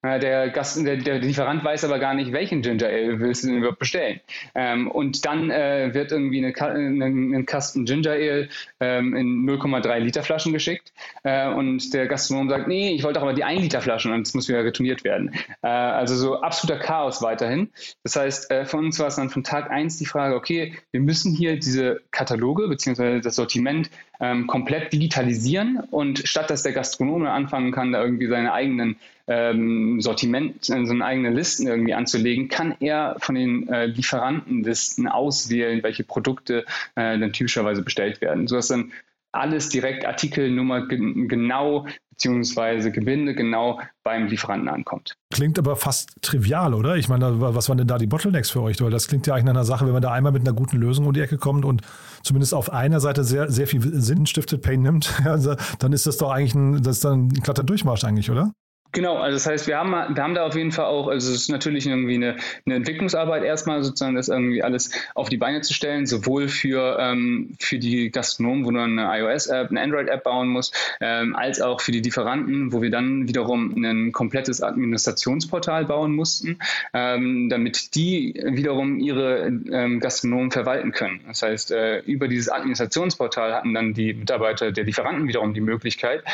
Der, 0.04 0.50
Gast, 0.50 0.84
der, 0.86 0.96
der, 0.96 1.18
Lieferant 1.18 1.64
weiß 1.64 1.84
aber 1.84 1.98
gar 1.98 2.14
nicht, 2.14 2.30
welchen 2.30 2.62
Ginger 2.62 2.86
Ale 2.86 3.18
willst 3.18 3.42
du 3.42 3.48
denn 3.48 3.58
überhaupt 3.58 3.80
bestellen. 3.80 4.20
Ähm, 4.54 4.88
und 4.88 5.26
dann 5.26 5.50
äh, 5.50 5.92
wird 5.92 6.12
irgendwie 6.12 6.38
eine, 6.38 6.54
eine, 6.56 7.04
ein 7.04 7.46
Kasten 7.46 7.84
Ginger 7.84 8.12
Ale 8.12 8.48
ähm, 8.78 9.16
in 9.16 9.44
0,3 9.44 9.98
Liter 9.98 10.22
Flaschen 10.22 10.52
geschickt 10.52 10.92
äh, 11.24 11.48
und 11.48 11.92
der 11.92 12.06
Gastronom 12.06 12.48
sagt, 12.48 12.68
nee, 12.68 12.94
ich 12.94 13.02
wollte 13.02 13.20
aber 13.20 13.32
die 13.32 13.42
1 13.42 13.60
Liter 13.60 13.80
Flaschen 13.80 14.12
und 14.12 14.24
es 14.24 14.34
muss 14.34 14.48
wieder 14.48 14.62
retourniert 14.62 15.02
werden. 15.02 15.34
Äh, 15.62 15.66
also 15.66 16.14
so 16.14 16.40
absoluter 16.42 16.78
Chaos 16.78 17.20
weiterhin. 17.20 17.70
Das 18.04 18.14
heißt, 18.14 18.52
äh, 18.52 18.66
für 18.66 18.76
uns 18.76 19.00
war 19.00 19.08
es 19.08 19.16
dann 19.16 19.30
von 19.30 19.42
Tag 19.42 19.68
1 19.68 19.98
die 19.98 20.06
Frage, 20.06 20.36
okay, 20.36 20.76
wir 20.92 21.00
müssen 21.00 21.34
hier 21.34 21.58
diese 21.58 22.02
Kataloge 22.12 22.68
bzw. 22.68 23.20
das 23.20 23.34
Sortiment 23.34 23.90
ähm, 24.20 24.46
komplett 24.46 24.92
digitalisieren 24.92 25.80
und 25.90 26.20
statt 26.20 26.50
dass 26.50 26.62
der 26.62 26.72
Gastronome 26.72 27.30
anfangen 27.30 27.72
kann, 27.72 27.90
da 27.90 28.02
irgendwie 28.02 28.28
seine 28.28 28.52
eigenen 28.52 28.96
ähm, 29.28 30.00
Sortiment, 30.00 30.64
so 30.64 30.74
eigene 30.74 31.30
Listen 31.30 31.66
irgendwie 31.66 31.94
anzulegen, 31.94 32.48
kann 32.48 32.74
er 32.80 33.16
von 33.20 33.34
den 33.34 33.68
äh, 33.68 33.86
Lieferantenlisten 33.86 35.06
auswählen, 35.06 35.82
welche 35.82 36.04
Produkte 36.04 36.64
äh, 36.94 37.18
dann 37.18 37.32
typischerweise 37.32 37.82
bestellt 37.82 38.20
werden, 38.20 38.48
sodass 38.48 38.68
dann 38.68 38.92
alles 39.32 39.68
direkt 39.68 40.06
Artikelnummer 40.06 40.86
genau 40.88 41.86
beziehungsweise 42.18 42.90
Gebinde 42.90 43.34
genau 43.34 43.80
beim 44.02 44.26
Lieferanten 44.26 44.68
ankommt. 44.68 45.14
Klingt 45.32 45.56
aber 45.56 45.76
fast 45.76 46.16
trivial, 46.20 46.74
oder? 46.74 46.96
Ich 46.96 47.08
meine, 47.08 47.40
was 47.40 47.68
waren 47.68 47.78
denn 47.78 47.86
da 47.86 47.96
die 47.96 48.08
Bottlenecks 48.08 48.50
für 48.50 48.60
euch? 48.62 48.78
Das 48.78 49.06
klingt 49.06 49.28
ja 49.28 49.34
eigentlich 49.34 49.44
nach 49.44 49.52
einer 49.52 49.64
Sache, 49.64 49.86
wenn 49.86 49.92
man 49.92 50.02
da 50.02 50.10
einmal 50.10 50.32
mit 50.32 50.42
einer 50.42 50.52
guten 50.52 50.78
Lösung 50.78 51.06
um 51.06 51.12
die 51.12 51.20
Ecke 51.20 51.38
kommt 51.38 51.64
und 51.64 51.82
zumindest 52.24 52.54
auf 52.54 52.72
einer 52.72 52.98
Seite 52.98 53.22
sehr, 53.22 53.52
sehr 53.52 53.68
viel 53.68 53.80
Sinn 54.00 54.26
stiftet, 54.26 54.62
Pain 54.62 54.82
nimmt, 54.82 55.14
also, 55.26 55.54
dann 55.78 55.92
ist 55.92 56.08
das 56.08 56.16
doch 56.16 56.30
eigentlich 56.30 56.54
ein, 56.54 56.82
das 56.82 56.98
dann 56.98 57.28
ein 57.28 57.28
glatter 57.28 57.62
Durchmarsch 57.62 58.02
eigentlich, 58.02 58.30
oder? 58.30 58.52
Genau, 58.92 59.16
also 59.18 59.36
das 59.36 59.46
heißt, 59.46 59.66
wir 59.66 59.76
haben, 59.76 59.90
wir 59.90 60.22
haben 60.22 60.34
da 60.34 60.46
auf 60.46 60.56
jeden 60.56 60.72
Fall 60.72 60.86
auch, 60.86 61.08
also 61.08 61.30
es 61.30 61.42
ist 61.42 61.50
natürlich 61.50 61.86
irgendwie 61.86 62.14
eine, 62.14 62.36
eine 62.64 62.76
Entwicklungsarbeit 62.76 63.44
erstmal 63.44 63.82
sozusagen, 63.82 64.16
das 64.16 64.28
irgendwie 64.28 64.62
alles 64.62 64.90
auf 65.14 65.28
die 65.28 65.36
Beine 65.36 65.60
zu 65.60 65.74
stellen, 65.74 66.06
sowohl 66.06 66.48
für, 66.48 66.96
ähm, 66.98 67.54
für 67.58 67.78
die 67.78 68.10
Gastronomen, 68.10 68.64
wo 68.64 68.70
du 68.70 68.80
eine 68.80 69.08
iOS-App, 69.18 69.70
eine 69.70 69.82
Android-App 69.82 70.24
bauen 70.24 70.48
musst, 70.48 70.74
ähm, 71.02 71.36
als 71.36 71.60
auch 71.60 71.82
für 71.82 71.92
die 71.92 72.00
Lieferanten, 72.00 72.72
wo 72.72 72.80
wir 72.80 72.90
dann 72.90 73.28
wiederum 73.28 73.74
ein 73.76 74.10
komplettes 74.12 74.62
Administrationsportal 74.62 75.84
bauen 75.84 76.14
mussten, 76.14 76.58
ähm, 76.94 77.50
damit 77.50 77.94
die 77.94 78.40
wiederum 78.42 79.00
ihre 79.00 79.48
ähm, 79.70 80.00
Gastronomen 80.00 80.50
verwalten 80.50 80.92
können. 80.92 81.20
Das 81.26 81.42
heißt, 81.42 81.72
äh, 81.72 81.98
über 82.00 82.26
dieses 82.26 82.48
Administrationsportal 82.48 83.54
hatten 83.54 83.74
dann 83.74 83.92
die 83.92 84.14
Mitarbeiter 84.14 84.72
der 84.72 84.84
Lieferanten 84.84 85.28
wiederum 85.28 85.52
die 85.52 85.60
Möglichkeit, 85.60 86.24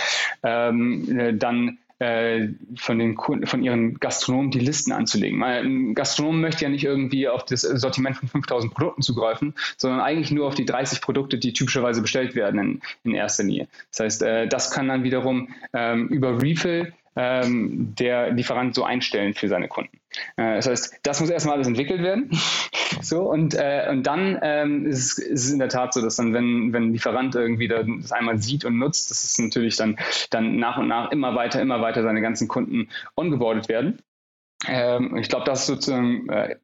ähm, 0.44 1.18
äh, 1.18 1.34
dann 1.34 1.78
von 1.98 2.98
den 2.98 3.14
Kunden, 3.14 3.46
von 3.46 3.62
ihren 3.62 3.94
Gastronomen 4.00 4.50
die 4.50 4.58
Listen 4.58 4.92
anzulegen. 4.92 5.42
Ein 5.42 5.94
Gastronom 5.94 6.40
möchte 6.40 6.64
ja 6.64 6.68
nicht 6.68 6.84
irgendwie 6.84 7.28
auf 7.28 7.44
das 7.44 7.62
Sortiment 7.62 8.16
von 8.16 8.28
5000 8.28 8.74
Produkten 8.74 9.02
zugreifen, 9.02 9.54
sondern 9.76 10.00
eigentlich 10.00 10.32
nur 10.32 10.48
auf 10.48 10.54
die 10.54 10.66
30 10.66 11.00
Produkte, 11.00 11.38
die 11.38 11.52
typischerweise 11.52 12.02
bestellt 12.02 12.34
werden 12.34 12.60
in, 12.60 12.80
in 13.04 13.14
erster 13.14 13.44
Linie. 13.44 13.68
Das 13.90 14.00
heißt, 14.00 14.22
äh, 14.22 14.48
das 14.48 14.72
kann 14.72 14.88
dann 14.88 15.04
wiederum 15.04 15.54
ähm, 15.72 16.08
über 16.08 16.42
Refill 16.42 16.92
ähm, 17.16 17.94
der 17.94 18.32
Lieferant 18.32 18.74
so 18.74 18.84
einstellen 18.84 19.34
für 19.34 19.48
seine 19.48 19.68
Kunden. 19.68 19.98
Äh, 20.36 20.56
das 20.56 20.66
heißt, 20.66 21.00
das 21.02 21.20
muss 21.20 21.30
erstmal 21.30 21.56
alles 21.56 21.66
entwickelt 21.66 22.02
werden. 22.02 22.30
so, 23.00 23.22
und, 23.22 23.54
äh, 23.54 23.86
und 23.90 24.04
dann 24.04 24.38
ähm, 24.42 24.86
ist, 24.86 25.18
ist, 25.18 25.44
es 25.44 25.52
in 25.52 25.58
der 25.58 25.68
Tat 25.68 25.94
so, 25.94 26.02
dass 26.02 26.16
dann, 26.16 26.32
wenn, 26.32 26.72
wenn 26.72 26.84
ein 26.84 26.92
Lieferant 26.92 27.34
irgendwie 27.34 27.68
das 27.68 28.12
einmal 28.12 28.38
sieht 28.38 28.64
und 28.64 28.78
nutzt, 28.78 29.10
dass 29.10 29.24
es 29.24 29.38
natürlich 29.38 29.76
dann, 29.76 29.98
dann 30.30 30.56
nach 30.56 30.78
und 30.78 30.88
nach 30.88 31.10
immer 31.10 31.34
weiter, 31.34 31.60
immer 31.60 31.80
weiter 31.80 32.02
seine 32.02 32.20
ganzen 32.20 32.48
Kunden 32.48 32.88
ongeboardet 33.16 33.68
werden. 33.68 34.00
Ähm, 34.66 35.16
ich 35.16 35.28
glaube, 35.28 35.44
das 35.44 35.60
ist 35.60 35.66
sozusagen 35.66 36.28
äh, 36.28 36.56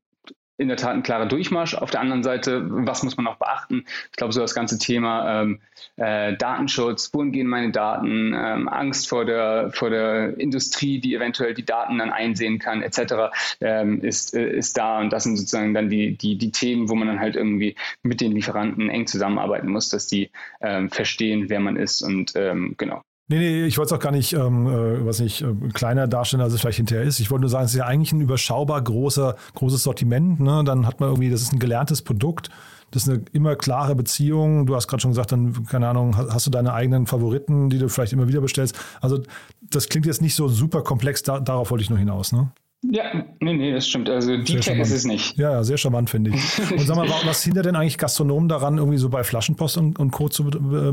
in 0.61 0.69
der 0.69 0.77
Tat 0.77 0.93
ein 0.93 1.03
klarer 1.03 1.25
Durchmarsch. 1.27 1.75
Auf 1.75 1.91
der 1.91 2.01
anderen 2.01 2.23
Seite, 2.23 2.67
was 2.69 3.03
muss 3.03 3.17
man 3.17 3.27
auch 3.27 3.37
beachten? 3.37 3.87
Ich 4.11 4.17
glaube, 4.17 4.35
so 4.35 4.41
das 4.41 4.55
ganze 4.55 4.79
Thema 4.79 5.43
ähm, 5.43 5.61
äh, 5.97 6.37
Datenschutz, 6.37 7.11
wohin 7.15 7.33
gehen 7.33 7.47
meine 7.47 7.73
Daten, 7.73 8.35
ähm, 8.37 8.69
Angst 8.69 9.09
vor 9.09 9.25
der, 9.25 9.71
vor 9.73 9.89
der 9.89 10.39
Industrie, 10.39 11.01
die 11.01 11.15
eventuell 11.15 11.55
die 11.55 11.65
Daten 11.65 11.97
dann 11.99 12.13
einsehen 12.13 12.59
kann, 12.59 12.83
etc., 12.83 13.33
ähm, 13.63 14.03
ist, 14.03 14.35
äh, 14.35 14.51
ist 14.51 14.77
da. 14.77 15.01
Und 15.01 15.15
das 15.15 15.25
sind 15.25 15.37
sozusagen 15.37 15.73
dann 15.73 15.89
die, 15.89 16.17
die, 16.19 16.37
die 16.37 16.51
Themen, 16.53 16.91
wo 16.91 16.95
man 16.95 17.09
dann 17.09 17.21
halt 17.21 17.37
irgendwie 17.37 17.75
mit 18.03 18.21
den 18.21 18.33
Lieferanten 18.33 18.91
eng 18.91 19.07
zusammenarbeiten 19.07 19.71
muss, 19.71 19.89
dass 19.89 20.09
die 20.09 20.31
ähm, 20.61 20.91
verstehen, 20.91 21.49
wer 21.49 21.61
man 21.61 21.77
ist 21.77 22.03
und 22.03 22.33
ähm, 22.37 22.75
genau. 22.77 23.03
Nee, 23.31 23.39
nee, 23.39 23.65
ich 23.65 23.79
wollte 23.79 23.95
es 23.95 23.99
auch 23.99 24.03
gar 24.03 24.11
nicht, 24.11 24.33
ähm, 24.33 24.67
äh, 24.67 25.07
was 25.07 25.21
nicht, 25.21 25.41
äh, 25.43 25.55
kleiner 25.73 26.09
darstellen, 26.09 26.43
als 26.43 26.53
es 26.53 26.61
vielleicht 26.61 26.79
hinterher 26.79 27.05
ist. 27.05 27.21
Ich 27.21 27.31
wollte 27.31 27.43
nur 27.43 27.49
sagen, 27.49 27.65
es 27.65 27.71
ist 27.71 27.79
ja 27.79 27.87
eigentlich 27.87 28.11
ein 28.11 28.21
überschaubar 28.21 28.83
großer, 28.83 29.37
großes 29.55 29.85
Sortiment. 29.85 30.41
Ne? 30.41 30.65
Dann 30.65 30.85
hat 30.85 30.99
man 30.99 31.11
irgendwie, 31.11 31.31
das 31.31 31.43
ist 31.43 31.53
ein 31.53 31.61
gelerntes 31.61 32.03
Produkt, 32.03 32.51
das 32.91 33.05
ist 33.05 33.09
eine 33.09 33.23
immer 33.33 33.55
klare 33.55 33.95
Beziehung. 33.95 34.67
Du 34.67 34.75
hast 34.75 34.89
gerade 34.89 35.01
schon 35.01 35.13
gesagt, 35.13 35.31
dann, 35.31 35.65
keine 35.67 35.87
Ahnung, 35.87 36.17
hast 36.17 36.49
du 36.49 36.51
deine 36.51 36.73
eigenen 36.73 37.07
Favoriten, 37.07 37.71
die 37.71 37.79
du 37.79 37.89
vielleicht 37.89 38.13
immer 38.13 38.27
wieder 38.27 38.41
bestellst. 38.41 38.77
Also 39.01 39.23
das 39.63 39.89
klingt 39.89 40.07
jetzt 40.07 40.21
nicht 40.21 40.35
so 40.35 40.49
super 40.49 40.83
komplex, 40.83 41.23
da, 41.23 41.39
darauf 41.39 41.71
wollte 41.71 41.85
ich 41.85 41.91
nur 41.91 42.01
hinaus, 42.01 42.33
ne? 42.33 42.51
Ja, 42.83 43.05
nee, 43.41 43.55
nee, 43.55 43.73
das 43.73 43.87
stimmt. 43.87 44.09
Also 44.09 44.39
die 44.39 44.59
Tech 44.59 44.77
ist 44.81 44.91
es 44.91 45.05
nicht. 45.05 45.37
Ja, 45.37 45.53
ja, 45.53 45.63
sehr 45.63 45.77
charmant, 45.77 46.11
finde 46.11 46.31
ich. 46.31 46.73
Und 46.73 46.81
sag 46.81 46.97
mal, 46.97 47.09
was 47.27 47.45
hindert 47.45 47.67
denn 47.67 47.77
eigentlich 47.77 47.99
Gastronomen 47.99 48.49
daran, 48.49 48.79
irgendwie 48.79 48.99
so 48.99 49.09
bei 49.09 49.23
Flaschenpost 49.23 49.77
und, 49.77 49.99
und 50.01 50.11
Co. 50.11 50.29
zu 50.29 50.45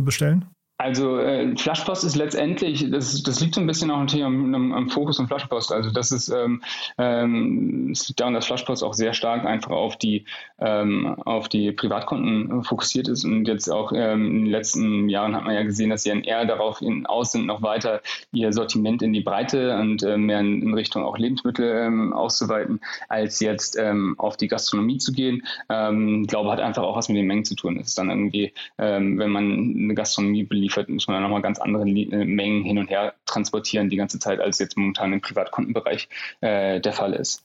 bestellen? 0.02 0.46
Also 0.80 1.18
äh, 1.18 1.56
Flaschpost 1.58 2.04
ist 2.04 2.16
letztendlich, 2.16 2.92
das, 2.92 3.24
das 3.24 3.40
liegt 3.40 3.56
so 3.56 3.62
ein 3.62 3.66
bisschen 3.66 3.90
auch 3.90 3.98
natürlich 3.98 4.26
am, 4.26 4.54
am, 4.54 4.74
am 4.74 4.90
Fokus 4.90 5.18
von 5.18 5.28
Flaschpost. 5.28 5.72
Also 5.72 5.90
das 5.90 6.12
ist, 6.12 6.30
ähm, 6.30 6.62
ähm, 7.00 7.90
es 7.92 8.08
liegt 8.08 8.20
daran, 8.20 8.36
dass 8.36 8.46
Flaschpost 8.46 8.84
auch 8.84 8.94
sehr 8.94 9.14
stark 9.14 9.44
einfach 9.44 9.72
auf 9.72 9.98
die 9.98 10.26
ähm, 10.60 11.16
auf 11.24 11.50
die 11.50 11.72
Privatkonten 11.72 12.64
fokussiert 12.64 13.08
ist 13.08 13.26
und 13.26 13.48
jetzt 13.48 13.70
auch 13.70 13.92
ähm, 13.92 14.28
in 14.28 14.46
den 14.46 14.52
letzten 14.52 15.10
Jahren 15.10 15.36
hat 15.36 15.46
man 15.46 15.56
ja 15.56 15.64
gesehen, 15.64 15.90
dass 15.90 16.04
sie 16.04 16.10
dann 16.10 16.24
eher 16.24 16.46
darauf 16.46 16.82
in, 16.82 17.08
aus 17.08 17.32
sind, 17.32 17.48
noch 17.48 17.64
weiter 17.64 18.02
ihr 18.32 18.54
Sortiment 18.54 19.02
in 19.02 19.14
die 19.14 19.22
Breite 19.22 19.78
und 19.80 20.04
äh, 20.04 20.16
mehr 20.16 20.42
in, 20.42 20.62
in, 20.62 20.74
Richtung 20.76 21.04
auch 21.04 21.18
Lebensmittel 21.18 21.76
ähm, 21.76 22.14
auszuweiten, 22.14 22.82
als 23.10 23.40
jetzt 23.40 23.78
ähm, 23.80 24.14
auf 24.20 24.38
die 24.38 24.48
Gastronomie 24.48 25.00
zu 25.00 25.12
gehen. 25.12 25.44
Ähm, 25.70 26.28
glaube, 26.28 26.52
hat 26.52 26.60
einfach 26.60 26.84
auch 26.84 26.96
was 26.96 27.10
mit 27.10 27.18
den 27.18 27.26
Mengen 27.26 27.46
zu 27.46 27.56
tun. 27.56 27.80
Es 27.80 27.90
ist 27.90 27.98
dann 27.98 28.10
irgendwie, 28.10 28.54
ähm, 28.78 29.18
wenn 29.18 29.32
man 29.32 29.44
eine 29.76 29.96
Gastronomie 29.96 30.44
beliebt, 30.44 30.67
liefert, 30.68 30.90
muss 30.90 31.08
man 31.08 31.16
dann 31.16 31.24
nochmal 31.24 31.42
ganz 31.42 31.60
andere 31.60 31.88
äh, 31.88 32.26
Mengen 32.26 32.64
hin 32.64 32.78
und 32.78 32.90
her 32.90 33.14
transportieren 33.26 33.90
die 33.90 33.98
ganze 33.98 34.20
Zeit, 34.20 34.40
als 34.40 34.60
jetzt 34.60 34.78
momentan 34.78 35.14
im 35.14 35.22
Privatkundenbereich 35.22 36.10
äh, 36.42 36.80
der 36.80 36.94
Fall 36.94 37.14
ist. 37.14 37.44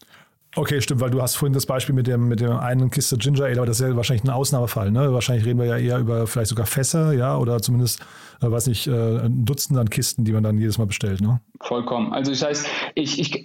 Okay, 0.54 0.82
stimmt, 0.82 1.00
weil 1.00 1.10
du 1.10 1.22
hast 1.22 1.36
vorhin 1.36 1.54
das 1.54 1.64
Beispiel 1.64 1.94
mit 1.94 2.06
dem 2.06 2.28
mit 2.28 2.40
der 2.40 2.60
einen 2.60 2.90
Kiste 2.90 3.16
Ginger 3.16 3.44
Ale, 3.44 3.56
aber 3.56 3.66
das 3.66 3.80
ist 3.80 3.88
ja 3.88 3.96
wahrscheinlich 3.96 4.24
ein 4.24 4.30
Ausnahmefall, 4.30 4.90
ne? 4.90 5.10
Wahrscheinlich 5.10 5.46
reden 5.46 5.58
wir 5.58 5.64
ja 5.64 5.78
eher 5.78 5.98
über 5.98 6.26
vielleicht 6.26 6.50
sogar 6.50 6.66
Fässer, 6.66 7.12
ja, 7.12 7.38
oder 7.38 7.62
zumindest, 7.62 8.04
äh, 8.42 8.50
weiß 8.50 8.66
nicht, 8.66 8.87
äh, 8.87 8.90
ein 8.90 9.46
Dutzend 9.46 9.78
an 9.78 9.88
Kisten, 9.88 10.25
die 10.25 10.32
man 10.32 10.42
dann 10.42 10.58
jedes 10.58 10.76
Mal 10.76 10.87
bestellt, 10.87 11.22
ne? 11.22 11.40
Vollkommen. 11.61 12.12
Also 12.12 12.30
das 12.32 12.42
heißt, 12.42 12.66
ich, 12.94 13.18
ich, 13.18 13.44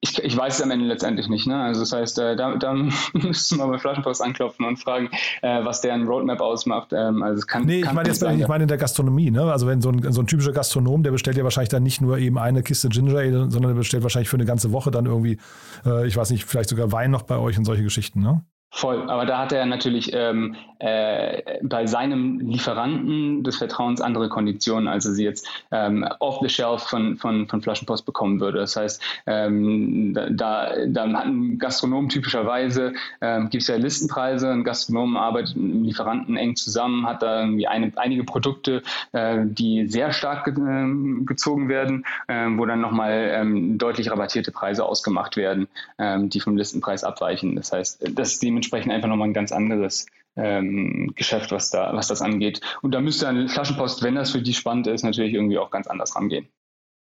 ich, 0.00 0.24
ich 0.24 0.36
weiß 0.36 0.56
es 0.56 0.62
am 0.62 0.70
Ende 0.70 0.86
letztendlich 0.86 1.28
nicht, 1.28 1.46
ne? 1.46 1.60
Also 1.60 1.80
das 1.80 1.92
heißt, 1.92 2.18
äh, 2.18 2.36
da, 2.36 2.56
da 2.56 2.72
müssen 3.12 3.58
wir 3.58 3.66
bei 3.66 3.78
Flaschenpost 3.78 4.22
anklopfen 4.22 4.64
und 4.64 4.78
fragen, 4.78 5.10
äh, 5.42 5.64
was 5.64 5.82
deren 5.82 6.06
Roadmap 6.06 6.40
ausmacht. 6.40 6.92
Ähm, 6.92 7.22
also 7.22 7.38
es 7.38 7.46
kann, 7.46 7.66
nee, 7.66 7.82
kann 7.82 7.90
ich 7.90 7.96
meine 7.96 8.08
jetzt, 8.08 8.20
sein, 8.20 8.40
ich 8.40 8.48
meine 8.48 8.64
in 8.64 8.68
der 8.68 8.78
Gastronomie, 8.78 9.30
ne? 9.30 9.52
Also 9.52 9.66
wenn 9.66 9.82
so 9.82 9.90
ein, 9.90 10.12
so 10.12 10.22
ein 10.22 10.26
typischer 10.26 10.52
Gastronom, 10.52 11.02
der 11.02 11.10
bestellt 11.10 11.36
ja 11.36 11.44
wahrscheinlich 11.44 11.68
dann 11.68 11.82
nicht 11.82 12.00
nur 12.00 12.16
eben 12.18 12.38
eine 12.38 12.62
Kiste 12.62 12.88
Ginger 12.88 13.18
Ale, 13.18 13.50
sondern 13.50 13.72
der 13.72 13.78
bestellt 13.78 14.02
wahrscheinlich 14.02 14.30
für 14.30 14.36
eine 14.36 14.46
ganze 14.46 14.72
Woche 14.72 14.90
dann 14.90 15.04
irgendwie, 15.04 15.38
äh, 15.84 16.06
ich 16.06 16.16
weiß 16.16 16.30
nicht, 16.30 16.44
vielleicht 16.44 16.70
sogar 16.70 16.90
Wein 16.90 17.10
noch 17.10 17.18
noch 17.18 17.26
bei 17.26 17.36
euch 17.36 17.58
und 17.58 17.64
solche 17.64 17.82
Geschichten, 17.82 18.20
ne? 18.20 18.44
Voll, 18.70 19.08
aber 19.08 19.24
da 19.24 19.38
hat 19.38 19.52
er 19.52 19.64
natürlich 19.64 20.12
ähm, 20.12 20.54
äh, 20.78 21.58
bei 21.62 21.86
seinem 21.86 22.38
Lieferanten 22.38 23.42
des 23.42 23.56
Vertrauens 23.56 24.02
andere 24.02 24.28
Konditionen, 24.28 24.88
als 24.88 25.06
er 25.06 25.12
sie 25.12 25.24
jetzt 25.24 25.48
ähm, 25.72 26.06
off 26.20 26.40
the 26.42 26.50
shelf 26.50 26.82
von, 26.82 27.16
von, 27.16 27.48
von 27.48 27.62
Flaschenpost 27.62 28.04
bekommen 28.04 28.40
würde. 28.40 28.58
Das 28.58 28.76
heißt, 28.76 29.02
ähm, 29.26 30.12
da, 30.12 30.86
da 30.86 31.08
hat 31.08 31.24
ein 31.24 31.58
Gastronom 31.58 32.10
typischerweise, 32.10 32.92
ähm, 33.22 33.48
gibt 33.48 33.62
es 33.62 33.68
ja 33.68 33.76
Listenpreise, 33.76 34.50
ein 34.50 34.64
Gastronom 34.64 35.16
arbeitet 35.16 35.56
mit 35.56 35.72
einem 35.72 35.84
Lieferanten 35.84 36.36
eng 36.36 36.54
zusammen, 36.54 37.06
hat 37.06 37.22
da 37.22 37.40
irgendwie 37.40 37.66
eine, 37.66 37.90
einige 37.96 38.24
Produkte, 38.24 38.82
äh, 39.12 39.38
die 39.44 39.88
sehr 39.88 40.12
stark 40.12 40.44
ge 40.44 40.54
äh, 40.54 41.24
gezogen 41.24 41.70
werden, 41.70 42.04
äh, 42.28 42.46
wo 42.50 42.66
dann 42.66 42.82
nochmal 42.82 43.30
ähm, 43.32 43.78
deutlich 43.78 44.10
rabattierte 44.10 44.52
Preise 44.52 44.84
ausgemacht 44.84 45.38
werden, 45.38 45.68
ähm, 45.98 46.28
die 46.28 46.40
vom 46.40 46.56
Listenpreis 46.56 47.02
abweichen. 47.02 47.56
Das 47.56 47.72
heißt, 47.72 48.10
das 48.14 48.34
ist 48.34 48.42
die 48.42 48.57
dementsprechend 48.58 48.92
einfach 48.92 49.08
nochmal 49.08 49.28
ein 49.28 49.34
ganz 49.34 49.52
anderes 49.52 50.06
ähm, 50.36 51.12
Geschäft, 51.14 51.52
was, 51.52 51.70
da, 51.70 51.92
was 51.94 52.08
das 52.08 52.22
angeht. 52.22 52.60
Und 52.82 52.92
da 52.92 53.00
müsste 53.00 53.28
eine 53.28 53.48
Flaschenpost, 53.48 54.02
wenn 54.02 54.16
das 54.16 54.32
für 54.32 54.42
die 54.42 54.54
spannend 54.54 54.88
ist, 54.88 55.04
natürlich 55.04 55.34
irgendwie 55.34 55.58
auch 55.58 55.70
ganz 55.70 55.86
anders 55.86 56.16
rangehen. 56.16 56.48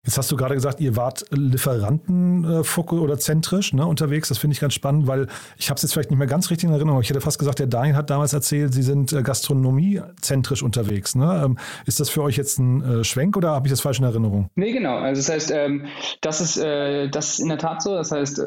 Jetzt 0.05 0.19
hast 0.19 0.33
du 0.33 0.37
gerade 0.37 0.57
gesagt, 0.57 0.81
ihr 0.81 0.97
wart 0.97 1.25
Lieferanten 1.31 2.43
äh, 2.45 2.81
oder 2.93 3.19
zentrisch 3.19 3.73
ne, 3.73 3.87
unterwegs. 3.87 4.29
Das 4.29 4.39
finde 4.39 4.55
ich 4.55 4.61
ganz 4.61 4.75
spannend, 4.75 5.07
weil 5.07 5.29
ich 5.57 5.71
habe 5.71 5.77
es 5.77 5.83
jetzt 5.83 5.93
vielleicht 5.93 6.11
nicht 6.11 6.19
mehr 6.19 6.27
ganz 6.27 6.51
richtig 6.51 6.69
in 6.69 6.75
Erinnerung. 6.75 7.01
Ich 7.01 7.09
hätte 7.09 7.21
fast 7.21 7.39
gesagt, 7.39 7.61
der 7.61 7.69
Daniel 7.69 7.95
hat 7.95 8.11
damals 8.11 8.33
erzählt, 8.33 8.75
Sie 8.75 8.83
sind 8.83 9.13
äh, 9.13 9.23
gastronomiezentrisch 9.23 10.65
unterwegs. 10.65 11.15
Ne? 11.15 11.43
Ähm, 11.45 11.59
ist 11.87 12.01
das 12.01 12.11
für 12.11 12.23
euch 12.23 12.37
jetzt 12.37 12.59
ein 12.59 12.83
äh, 12.83 13.05
Schwenk 13.05 13.37
oder 13.37 13.51
habe 13.51 13.69
ich 13.69 13.73
das 13.73 13.81
falsch 13.81 14.01
in 14.01 14.05
Erinnerung? 14.05 14.51
Nee, 14.57 14.73
genau. 14.73 14.97
Also 14.97 15.21
das 15.21 15.29
heißt, 15.29 15.53
ähm, 15.53 15.87
das, 16.21 16.41
ist, 16.41 16.57
das 16.59 17.35
ist 17.35 17.39
in 17.39 17.49
der 17.49 17.59
Tat 17.59 17.83
so. 17.83 17.95
Das 17.95 18.11
heißt, 18.11 18.43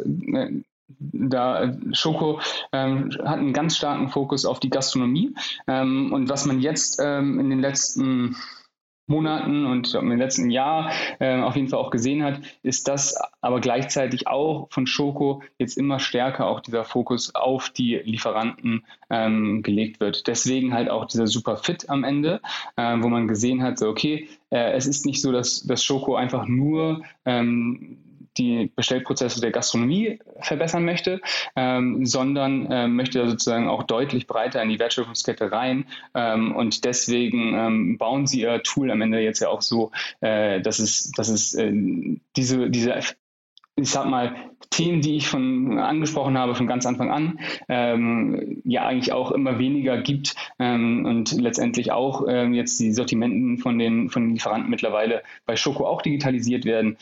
da 0.87 1.73
Schoko 1.91 2.39
ähm, 2.71 3.09
hat 3.23 3.39
einen 3.39 3.53
ganz 3.53 3.77
starken 3.77 4.09
Fokus 4.09 4.45
auf 4.45 4.59
die 4.59 4.69
Gastronomie. 4.69 5.33
Ähm, 5.67 6.13
und 6.13 6.29
was 6.29 6.45
man 6.45 6.59
jetzt 6.59 6.99
ähm, 7.03 7.39
in 7.39 7.49
den 7.49 7.59
letzten 7.59 8.35
Monaten 9.07 9.67
und 9.67 9.93
im 9.93 10.11
letzten 10.17 10.49
Jahr 10.49 10.91
äh, 11.19 11.39
auf 11.39 11.55
jeden 11.55 11.67
Fall 11.67 11.79
auch 11.79 11.91
gesehen 11.91 12.23
hat, 12.23 12.39
ist 12.63 12.87
dass 12.87 13.15
aber 13.39 13.61
gleichzeitig 13.61 14.27
auch 14.27 14.67
von 14.71 14.87
Schoko 14.87 15.43
jetzt 15.59 15.77
immer 15.77 15.99
stärker 15.99 16.47
auch 16.47 16.59
dieser 16.59 16.83
Fokus 16.83 17.35
auf 17.35 17.69
die 17.69 17.97
Lieferanten 17.97 18.83
ähm, 19.11 19.61
gelegt 19.61 19.99
wird. 19.99 20.25
Deswegen 20.25 20.73
halt 20.73 20.89
auch 20.89 21.05
dieser 21.05 21.27
Super 21.27 21.57
Fit 21.57 21.89
am 21.89 22.03
Ende, 22.03 22.41
äh, 22.77 22.97
wo 22.99 23.09
man 23.09 23.27
gesehen 23.27 23.61
hat, 23.61 23.77
so 23.77 23.89
okay, 23.89 24.27
äh, 24.49 24.71
es 24.71 24.87
ist 24.87 25.05
nicht 25.05 25.21
so, 25.21 25.31
dass 25.31 25.63
das 25.67 25.83
Schoko 25.83 26.15
einfach 26.15 26.47
nur 26.47 27.03
ähm, 27.25 27.99
die 28.37 28.71
Bestellprozesse 28.75 29.41
der 29.41 29.51
Gastronomie 29.51 30.19
verbessern 30.41 30.85
möchte, 30.85 31.21
ähm, 31.55 32.05
sondern 32.05 32.71
äh, 32.71 32.87
möchte 32.87 33.27
sozusagen 33.27 33.67
auch 33.67 33.83
deutlich 33.83 34.27
breiter 34.27 34.61
in 34.61 34.69
die 34.69 34.79
Wertschöpfungskette 34.79 35.51
rein. 35.51 35.85
Ähm, 36.13 36.55
und 36.55 36.85
deswegen 36.85 37.53
ähm, 37.55 37.97
bauen 37.97 38.27
sie 38.27 38.41
ihr 38.41 38.63
Tool 38.63 38.91
am 38.91 39.01
Ende 39.01 39.19
jetzt 39.19 39.39
ja 39.39 39.49
auch 39.49 39.61
so, 39.61 39.91
äh, 40.21 40.61
dass 40.61 40.79
es, 40.79 41.11
dass 41.11 41.29
es 41.29 41.53
äh, 41.53 41.71
diese, 42.35 42.69
diese 42.69 42.95
ich 43.77 43.89
sag 43.89 44.05
mal, 44.05 44.35
Themen, 44.69 45.01
die 45.01 45.17
ich 45.17 45.27
von 45.27 45.77
angesprochen 45.79 46.37
habe 46.37 46.55
von 46.55 46.67
ganz 46.67 46.85
Anfang 46.85 47.11
an, 47.11 47.39
ähm, 47.67 48.61
ja 48.63 48.85
eigentlich 48.85 49.11
auch 49.13 49.31
immer 49.31 49.59
weniger 49.59 50.01
gibt 50.01 50.35
ähm, 50.59 51.05
und 51.05 51.31
letztendlich 51.33 51.91
auch 51.91 52.25
ähm, 52.27 52.53
jetzt 52.53 52.79
die 52.79 52.91
Sortimenten 52.91 53.57
von 53.57 53.77
den, 53.77 54.09
von 54.09 54.23
den 54.23 54.33
Lieferanten 54.33 54.69
mittlerweile 54.69 55.23
bei 55.45 55.55
Schoko 55.55 55.85
auch 55.85 56.01
digitalisiert 56.01 56.65
werden. 56.65 56.97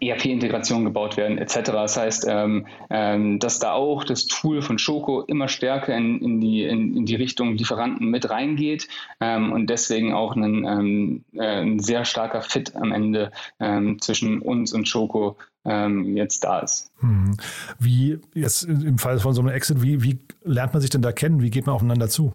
ERP-Integration 0.00 0.84
gebaut 0.84 1.16
werden 1.16 1.38
etc. 1.38 1.72
Das 1.72 1.96
heißt, 1.96 2.26
ähm, 2.28 2.66
ähm, 2.88 3.38
dass 3.38 3.58
da 3.58 3.72
auch 3.72 4.04
das 4.04 4.26
Tool 4.26 4.62
von 4.62 4.78
Schoko 4.78 5.22
immer 5.22 5.48
stärker 5.48 5.96
in, 5.96 6.20
in, 6.20 6.40
die, 6.40 6.64
in, 6.64 6.96
in 6.96 7.06
die 7.06 7.16
Richtung 7.16 7.54
Lieferanten 7.54 8.08
mit 8.08 8.30
reingeht 8.30 8.88
ähm, 9.20 9.52
und 9.52 9.68
deswegen 9.68 10.12
auch 10.12 10.36
ein, 10.36 10.64
ähm, 10.64 11.24
äh, 11.34 11.62
ein 11.62 11.78
sehr 11.80 12.04
starker 12.04 12.42
Fit 12.42 12.76
am 12.76 12.92
Ende 12.92 13.32
ähm, 13.58 14.00
zwischen 14.00 14.40
uns 14.40 14.72
und 14.72 14.88
Schoko 14.88 15.36
ähm, 15.64 16.16
jetzt 16.16 16.44
da 16.44 16.60
ist. 16.60 16.90
Hm. 17.00 17.36
Wie 17.78 18.18
jetzt 18.34 18.62
im 18.64 18.98
Fall 18.98 19.18
von 19.18 19.34
so 19.34 19.40
einem 19.40 19.50
Exit, 19.50 19.82
wie, 19.82 20.02
wie 20.02 20.18
lernt 20.44 20.74
man 20.74 20.80
sich 20.80 20.90
denn 20.90 21.02
da 21.02 21.12
kennen? 21.12 21.42
Wie 21.42 21.50
geht 21.50 21.66
man 21.66 21.74
aufeinander 21.74 22.08
zu? 22.08 22.32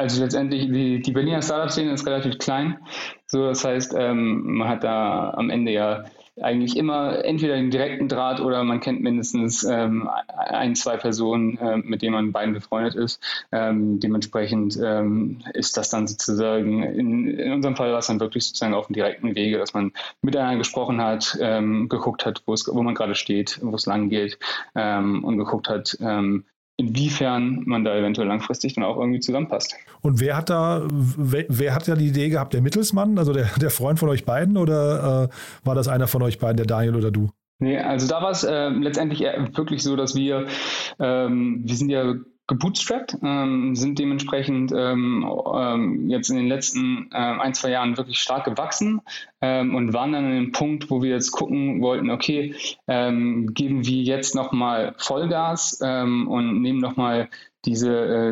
Also 0.00 0.22
letztendlich, 0.22 0.72
die, 0.72 1.02
die 1.02 1.12
Berliner 1.12 1.42
Startup-Szene 1.42 1.92
ist 1.92 2.06
relativ 2.06 2.38
klein. 2.38 2.78
So, 3.26 3.44
das 3.44 3.62
heißt, 3.62 3.94
ähm, 3.98 4.56
man 4.56 4.66
hat 4.66 4.82
da 4.82 5.34
am 5.36 5.50
Ende 5.50 5.72
ja 5.72 6.04
eigentlich 6.40 6.78
immer 6.78 7.22
entweder 7.22 7.56
den 7.56 7.70
direkten 7.70 8.08
Draht 8.08 8.40
oder 8.40 8.64
man 8.64 8.80
kennt 8.80 9.02
mindestens 9.02 9.62
ähm, 9.62 10.08
ein, 10.38 10.74
zwei 10.74 10.96
Personen, 10.96 11.58
äh, 11.58 11.76
mit 11.76 12.00
denen 12.00 12.14
man 12.14 12.32
beiden 12.32 12.54
befreundet 12.54 12.94
ist. 12.94 13.22
Ähm, 13.52 14.00
dementsprechend 14.00 14.78
ähm, 14.82 15.42
ist 15.52 15.76
das 15.76 15.90
dann 15.90 16.06
sozusagen, 16.06 16.82
in, 16.82 17.28
in 17.28 17.52
unserem 17.52 17.76
Fall 17.76 17.92
war 17.92 17.98
es 17.98 18.06
dann 18.06 18.20
wirklich 18.20 18.46
sozusagen 18.46 18.72
auf 18.72 18.86
dem 18.86 18.94
direkten 18.94 19.34
Wege, 19.34 19.58
dass 19.58 19.74
man 19.74 19.92
miteinander 20.22 20.56
gesprochen 20.56 21.02
hat, 21.02 21.36
ähm, 21.42 21.90
geguckt 21.90 22.24
hat, 22.24 22.42
wo 22.46 22.82
man 22.82 22.94
gerade 22.94 23.14
steht, 23.14 23.58
wo 23.60 23.74
es 23.74 23.84
lang 23.84 24.08
geht 24.08 24.38
ähm, 24.74 25.24
und 25.24 25.36
geguckt 25.36 25.68
hat, 25.68 25.98
ähm, 26.00 26.46
inwiefern 26.80 27.62
man 27.66 27.84
da 27.84 27.94
eventuell 27.94 28.26
langfristig 28.26 28.74
dann 28.74 28.84
auch 28.84 28.96
irgendwie 28.96 29.20
zusammenpasst. 29.20 29.74
Und 30.00 30.18
wer 30.18 30.36
hat 30.36 30.48
da, 30.48 30.86
wer, 30.90 31.44
wer 31.48 31.74
hat 31.74 31.86
ja 31.86 31.94
die 31.94 32.06
Idee 32.06 32.30
gehabt, 32.30 32.54
der 32.54 32.62
Mittelsmann, 32.62 33.18
also 33.18 33.32
der, 33.32 33.50
der 33.60 33.70
Freund 33.70 33.98
von 33.98 34.08
euch 34.08 34.24
beiden, 34.24 34.56
oder 34.56 35.28
äh, 35.30 35.66
war 35.66 35.74
das 35.74 35.88
einer 35.88 36.06
von 36.06 36.22
euch 36.22 36.38
beiden, 36.38 36.56
der 36.56 36.66
Daniel 36.66 36.96
oder 36.96 37.10
du? 37.10 37.28
Nee, 37.58 37.78
also 37.78 38.08
da 38.08 38.22
war 38.22 38.30
es 38.30 38.42
äh, 38.42 38.70
letztendlich 38.70 39.20
wirklich 39.20 39.82
so, 39.82 39.94
dass 39.94 40.14
wir, 40.14 40.46
ähm, 40.98 41.60
wir 41.64 41.76
sind 41.76 41.90
ja 41.90 42.14
gebootstrapped, 42.50 43.16
ähm, 43.22 43.76
sind 43.76 44.00
dementsprechend 44.00 44.72
ähm, 44.76 45.24
ähm, 45.54 46.10
jetzt 46.10 46.30
in 46.30 46.36
den 46.36 46.48
letzten 46.48 47.08
äh, 47.12 47.16
ein, 47.16 47.54
zwei 47.54 47.70
Jahren 47.70 47.96
wirklich 47.96 48.18
stark 48.18 48.44
gewachsen 48.44 49.02
ähm, 49.40 49.76
und 49.76 49.92
waren 49.92 50.12
dann 50.12 50.24
an 50.24 50.34
dem 50.34 50.52
Punkt, 50.52 50.90
wo 50.90 51.00
wir 51.00 51.10
jetzt 51.10 51.30
gucken 51.30 51.80
wollten, 51.80 52.10
okay, 52.10 52.56
ähm, 52.88 53.54
geben 53.54 53.86
wir 53.86 54.02
jetzt 54.02 54.34
nochmal 54.34 54.94
Vollgas 54.98 55.78
ähm, 55.80 56.26
und 56.26 56.60
nehmen 56.60 56.80
nochmal 56.80 57.28
diese 57.64 57.90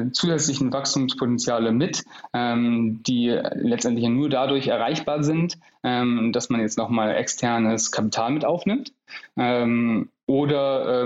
äh, 0.08 0.10
zusätzlichen 0.10 0.72
Wachstumspotenziale 0.72 1.70
mit, 1.70 2.04
ähm, 2.34 3.00
die 3.06 3.28
letztendlich 3.28 4.08
nur 4.08 4.28
dadurch 4.28 4.66
erreichbar 4.66 5.22
sind, 5.22 5.58
ähm, 5.84 6.32
dass 6.32 6.50
man 6.50 6.60
jetzt 6.60 6.76
nochmal 6.76 7.14
externes 7.14 7.92
Kapital 7.92 8.32
mit 8.32 8.44
aufnimmt. 8.44 8.92
Ähm, 9.36 10.08
oder 10.26 11.04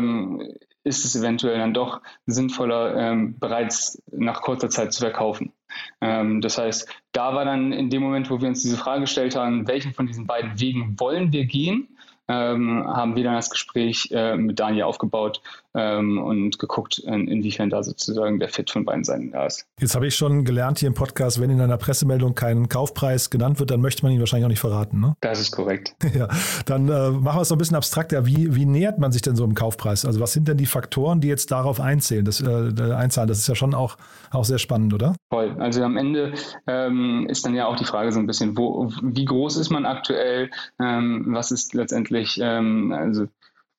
ist 0.84 1.04
es 1.04 1.14
eventuell 1.16 1.58
dann 1.58 1.74
doch 1.74 2.00
sinnvoller, 2.26 2.96
ähm, 2.96 3.38
bereits 3.38 4.02
nach 4.10 4.42
kurzer 4.42 4.68
Zeit 4.68 4.92
zu 4.92 5.00
verkaufen. 5.00 5.52
Ähm, 6.00 6.40
das 6.40 6.58
heißt, 6.58 6.88
da 7.12 7.34
war 7.34 7.44
dann 7.44 7.72
in 7.72 7.90
dem 7.90 8.02
Moment, 8.02 8.30
wo 8.30 8.40
wir 8.40 8.48
uns 8.48 8.62
diese 8.62 8.76
Frage 8.76 9.02
gestellt 9.02 9.36
haben, 9.36 9.66
welchen 9.68 9.94
von 9.94 10.06
diesen 10.06 10.26
beiden 10.26 10.60
Wegen 10.60 10.98
wollen 10.98 11.32
wir 11.32 11.46
gehen, 11.46 11.91
ähm, 12.32 12.84
haben 12.86 13.14
wir 13.14 13.24
dann 13.24 13.34
das 13.34 13.50
Gespräch 13.50 14.08
äh, 14.10 14.36
mit 14.36 14.58
Daniel 14.58 14.84
aufgebaut 14.84 15.42
ähm, 15.74 16.22
und 16.22 16.58
geguckt, 16.58 16.98
in, 16.98 17.28
inwiefern 17.28 17.70
da 17.70 17.82
sozusagen 17.82 18.38
der 18.38 18.48
Fit 18.48 18.70
von 18.70 18.84
beiden 18.84 19.04
Seiten 19.04 19.32
da 19.32 19.46
ist. 19.46 19.66
Jetzt 19.80 19.94
habe 19.94 20.06
ich 20.06 20.14
schon 20.14 20.44
gelernt 20.44 20.78
hier 20.78 20.88
im 20.88 20.94
Podcast, 20.94 21.40
wenn 21.40 21.50
in 21.50 21.60
einer 21.60 21.76
Pressemeldung 21.76 22.34
kein 22.34 22.68
Kaufpreis 22.68 23.30
genannt 23.30 23.58
wird, 23.58 23.70
dann 23.70 23.80
möchte 23.80 24.04
man 24.04 24.12
ihn 24.12 24.20
wahrscheinlich 24.20 24.46
auch 24.46 24.50
nicht 24.50 24.60
verraten. 24.60 25.00
Ne? 25.00 25.14
Das 25.20 25.40
ist 25.40 25.52
korrekt. 25.52 25.94
Ja, 26.12 26.28
dann 26.66 26.90
äh, 26.90 27.10
machen 27.10 27.38
wir 27.38 27.40
es 27.40 27.48
noch 27.48 27.56
ein 27.56 27.58
bisschen 27.58 27.76
abstrakter. 27.76 28.26
Wie, 28.26 28.54
wie 28.54 28.66
nähert 28.66 28.98
man 28.98 29.12
sich 29.12 29.22
denn 29.22 29.34
so 29.34 29.44
im 29.44 29.54
Kaufpreis? 29.54 30.04
Also 30.04 30.20
was 30.20 30.34
sind 30.34 30.46
denn 30.46 30.58
die 30.58 30.66
Faktoren, 30.66 31.22
die 31.22 31.28
jetzt 31.28 31.50
darauf 31.50 31.80
einzählen, 31.80 32.22
das, 32.22 32.42
äh, 32.42 32.92
einzahlen? 32.92 33.28
Das 33.28 33.38
ist 33.38 33.48
ja 33.48 33.54
schon 33.54 33.72
auch, 33.72 33.96
auch 34.30 34.44
sehr 34.44 34.58
spannend, 34.58 34.92
oder? 34.92 35.14
Voll. 35.30 35.56
Also 35.58 35.82
am 35.84 35.96
Ende 35.96 36.34
ähm, 36.66 37.26
ist 37.30 37.46
dann 37.46 37.54
ja 37.54 37.66
auch 37.66 37.76
die 37.76 37.86
Frage 37.86 38.12
so 38.12 38.18
ein 38.18 38.26
bisschen, 38.26 38.58
wo, 38.58 38.90
wie 39.02 39.24
groß 39.24 39.56
ist 39.56 39.70
man 39.70 39.86
aktuell? 39.86 40.50
Ähm, 40.78 41.24
was 41.28 41.50
ist 41.50 41.72
letztendlich, 41.72 42.21
ähm, 42.38 42.92
also 42.92 43.26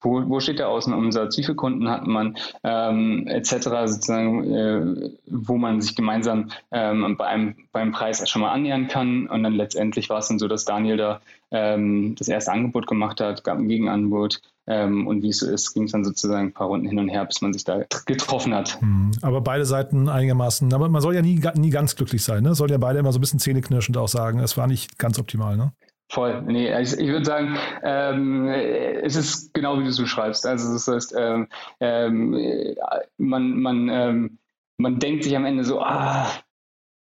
wo, 0.03 0.27
wo 0.27 0.39
steht 0.39 0.59
der 0.59 0.69
Außenumsatz, 0.69 1.37
wie 1.37 1.43
viele 1.43 1.55
Kunden 1.55 1.89
hat 1.89 2.05
man, 2.05 2.35
ähm, 2.63 3.27
etc., 3.27 3.53
sozusagen, 3.85 4.53
äh, 4.53 5.11
wo 5.27 5.57
man 5.57 5.81
sich 5.81 5.95
gemeinsam 5.95 6.49
ähm, 6.71 7.15
bei 7.17 7.55
beim 7.71 7.91
Preis 7.91 8.27
schon 8.29 8.41
mal 8.41 8.51
annähern 8.51 8.87
kann. 8.87 9.27
Und 9.27 9.43
dann 9.43 9.53
letztendlich 9.53 10.09
war 10.09 10.19
es 10.19 10.27
dann 10.27 10.39
so, 10.39 10.47
dass 10.47 10.65
Daniel 10.65 10.97
da 10.97 11.21
ähm, 11.51 12.15
das 12.17 12.27
erste 12.27 12.51
Angebot 12.51 12.87
gemacht 12.87 13.21
hat, 13.21 13.43
gab 13.43 13.57
ein 13.57 13.69
Gegenangebot. 13.69 14.41
Ähm, 14.65 15.07
und 15.07 15.23
wie 15.23 15.29
es 15.29 15.39
so 15.39 15.49
ist, 15.49 15.73
ging 15.73 15.83
es 15.83 15.91
dann 15.91 16.05
sozusagen 16.05 16.47
ein 16.47 16.53
paar 16.53 16.67
Runden 16.67 16.87
hin 16.87 16.99
und 16.99 17.09
her, 17.09 17.25
bis 17.25 17.41
man 17.41 17.51
sich 17.51 17.65
da 17.65 17.83
getroffen 18.05 18.53
hat. 18.53 18.81
Mhm. 18.81 19.11
Aber 19.21 19.41
beide 19.41 19.65
Seiten 19.65 20.07
einigermaßen, 20.07 20.73
aber 20.73 20.87
man 20.87 21.01
soll 21.01 21.15
ja 21.15 21.21
nie, 21.21 21.41
nie 21.55 21.69
ganz 21.69 21.95
glücklich 21.95 22.23
sein, 22.23 22.43
ne? 22.43 22.55
Soll 22.55 22.71
ja 22.71 22.77
beide 22.77 22.99
immer 22.99 23.11
so 23.11 23.19
ein 23.19 23.21
bisschen 23.21 23.39
zähneknirschend 23.39 23.97
auch 23.97 24.07
sagen, 24.07 24.39
es 24.39 24.55
war 24.55 24.67
nicht 24.67 24.97
ganz 24.97 25.19
optimal, 25.19 25.57
ne? 25.57 25.73
Voll. 26.13 26.43
Nee, 26.43 26.79
ich, 26.79 26.93
ich 26.93 27.07
würde 27.07 27.25
sagen, 27.25 27.57
ähm, 27.81 28.47
es 28.47 29.15
ist 29.15 29.51
genau 29.51 29.79
wie 29.79 29.83
du 29.83 29.89
es 29.89 29.97
beschreibst. 29.97 30.45
Also 30.45 30.71
das 30.71 30.87
heißt, 30.87 31.15
ähm, 31.17 31.47
ähm, 31.79 32.75
man, 33.17 33.57
man, 33.57 33.89
ähm, 33.89 34.37
man 34.77 34.99
denkt 34.99 35.23
sich 35.23 35.35
am 35.35 35.45
Ende 35.45 35.63
so, 35.63 35.81
ah, 35.81 36.27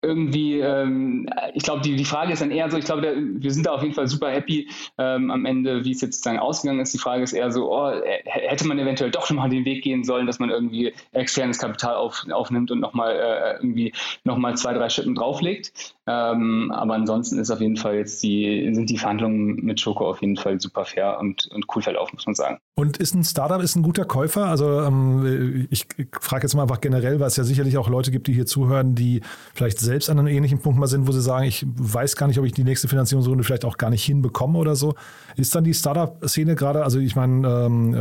irgendwie, 0.06 0.60
ähm, 0.60 1.28
ich 1.54 1.64
glaube, 1.64 1.82
die, 1.82 1.96
die 1.96 2.06
Frage 2.06 2.34
ist 2.34 2.42
dann 2.42 2.52
eher 2.52 2.70
so, 2.70 2.78
ich 2.78 2.86
glaube, 2.86 3.16
wir 3.18 3.52
sind 3.52 3.66
da 3.66 3.72
auf 3.72 3.82
jeden 3.82 3.94
Fall 3.94 4.08
super 4.08 4.30
happy 4.30 4.70
ähm, 4.98 5.32
am 5.32 5.46
Ende, 5.46 5.84
wie 5.84 5.92
es 5.92 6.02
jetzt 6.02 6.18
sozusagen 6.18 6.40
ausgegangen 6.40 6.80
ist. 6.80 6.94
Die 6.94 7.00
Frage 7.00 7.24
ist 7.24 7.34
eher 7.34 7.52
so, 7.52 7.72
oh, 7.72 7.92
hätte 8.26 8.68
man 8.68 8.80
eventuell 8.80 9.12
doch 9.12 9.26
schon 9.26 9.38
mal 9.38 9.50
den 9.50 9.66
Weg 9.66 9.84
gehen 9.84 10.04
sollen, 10.04 10.28
dass 10.28 10.40
man 10.40 10.50
irgendwie 10.50 10.94
externes 11.12 11.58
Kapital 11.58 11.96
auf, 11.96 12.26
aufnimmt 12.32 12.72
und 12.72 12.80
nochmal 12.80 13.16
äh, 13.16 13.54
irgendwie 13.56 13.94
nochmal 14.24 14.56
zwei, 14.56 14.74
drei 14.74 14.90
Schippen 14.90 15.16
drauflegt. 15.16 15.96
Ähm, 16.08 16.72
aber 16.72 16.94
ansonsten 16.94 17.40
ist 17.40 17.50
auf 17.50 17.62
jeden 17.62 17.78
Fall 17.78 17.96
jetzt 17.96 18.22
die, 18.22 18.70
sind 18.74 18.90
die 18.90 18.98
Verhandlungen 18.98 19.56
mit 19.66 19.80
Schoko 19.80 20.08
auf 20.08 20.22
jeden 20.22 20.38
Fall 20.38 20.62
super 20.62 20.86
fair 20.86 21.18
und, 21.20 21.50
und 21.52 21.66
cool 21.76 21.82
verlaufen, 21.82 22.16
muss 22.16 22.28
man 22.28 22.36
sagen. 22.36 22.60
Und 22.76 22.98
ist 22.98 23.16
ein 23.16 23.24
Startup 23.24 23.62
ist 23.62 23.76
ein 23.76 23.82
guter 23.82 24.06
Käufer? 24.06 24.46
Also 24.46 24.82
ähm, 24.82 25.68
ich, 25.72 25.88
ich 25.98 26.08
frage 26.20 26.44
jetzt 26.44 26.54
mal 26.54 26.64
einfach 26.64 26.82
generell, 26.82 27.20
weil 27.20 27.28
es 27.28 27.38
ja 27.38 27.44
sicherlich 27.44 27.78
auch 27.78 27.90
Leute 27.90 28.12
gibt, 28.12 28.28
die 28.28 28.34
hier 28.34 28.46
zuhören, 28.46 28.94
die 28.94 29.22
vielleicht 29.54 29.80
selbst 29.80 29.95
an 30.10 30.20
einem 30.20 30.28
ähnlichen 30.28 30.60
Punkt 30.60 30.80
mal 30.80 30.88
sind, 30.88 31.08
wo 31.08 31.12
sie 31.12 31.22
sagen, 31.22 31.46
ich 31.46 31.66
weiß 31.66 32.16
gar 32.16 32.28
nicht, 32.28 32.40
ob 32.40 32.46
ich 32.46 32.54
die 32.54 32.64
nächste 32.64 32.88
Finanzierungsrunde 32.88 33.44
vielleicht 33.44 33.66
auch 33.66 33.78
gar 33.78 33.90
nicht 33.90 34.04
hinbekomme 34.04 34.58
oder 34.60 34.76
so. 34.76 34.96
Ist 35.36 35.56
dann 35.56 35.64
die 35.64 35.74
Startup-Szene 35.74 36.56
gerade, 36.56 36.84
also 36.84 37.00
ich 37.00 37.16
meine, 37.16 37.48
ähm, 37.48 37.94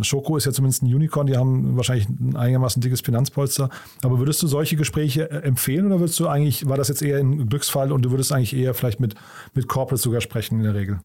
äh, 0.00 0.04
Schoko 0.04 0.36
ist 0.36 0.44
ja 0.44 0.52
zumindest 0.52 0.82
ein 0.82 0.94
Unicorn, 0.94 1.26
die 1.26 1.36
haben 1.36 1.76
wahrscheinlich 1.76 2.08
ein 2.08 2.36
einigermaßen 2.36 2.82
dickes 2.82 3.00
Finanzpolster. 3.00 3.70
Aber 4.02 4.18
würdest 4.18 4.42
du 4.42 4.46
solche 4.46 4.76
Gespräche 4.76 5.30
äh, 5.30 5.42
empfehlen 5.42 5.86
oder 5.86 6.00
würdest 6.00 6.18
du 6.20 6.28
eigentlich, 6.28 6.68
war 6.68 6.76
das 6.76 6.88
jetzt 6.88 7.02
eher 7.02 7.18
in 7.18 7.48
Glücksfall 7.48 7.92
und 7.92 8.04
du 8.04 8.10
würdest 8.10 8.32
eigentlich 8.32 8.56
eher 8.56 8.74
vielleicht 8.74 9.00
mit, 9.00 9.14
mit 9.54 9.68
Corporates 9.68 10.02
sogar 10.02 10.20
sprechen 10.20 10.58
in 10.58 10.64
der 10.64 10.74
Regel? 10.74 11.00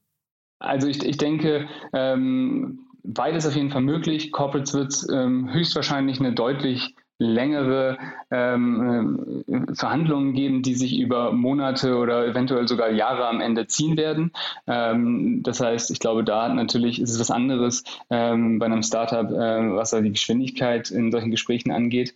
Also 0.60 0.88
ich, 0.88 1.04
ich 1.04 1.17
denke, 1.17 1.67
ähm, 1.93 2.80
beides 3.04 3.46
auf 3.46 3.56
jeden 3.56 3.69
Fall 3.69 3.82
möglich. 3.82 4.32
Corporates 4.32 4.74
wird 4.74 4.96
ähm, 5.12 5.50
höchstwahrscheinlich 5.52 6.19
eine 6.19 6.34
deutlich 6.34 6.96
längere 7.24 7.98
ähm, 8.32 9.44
äh, 9.48 9.76
Verhandlungen 9.76 10.34
geben, 10.34 10.62
die 10.62 10.76
sich 10.76 11.00
über 11.00 11.32
Monate 11.32 11.98
oder 11.98 12.28
eventuell 12.28 12.68
sogar 12.68 12.90
Jahre 12.90 13.28
am 13.28 13.42
Ende 13.42 13.68
ziehen 13.68 13.98
werden. 13.98 14.32
Ähm, 14.68 15.42
das 15.44 15.60
heißt, 15.60 15.92
ich 15.92 16.00
glaube, 16.00 16.24
da 16.24 16.50
natürlich 16.50 17.02
ist 17.02 17.12
es 17.12 17.20
was 17.20 17.32
anderes 17.32 17.84
ähm, 18.10 18.60
bei 18.60 18.66
einem 18.66 18.84
Startup, 18.84 19.30
äh, 19.30 19.76
was 19.76 19.92
da 19.92 20.02
die 20.02 20.12
Geschwindigkeit 20.12 20.92
in 20.92 21.12
solchen 21.12 21.32
Gesprächen 21.32 21.72
angeht. 21.72 22.14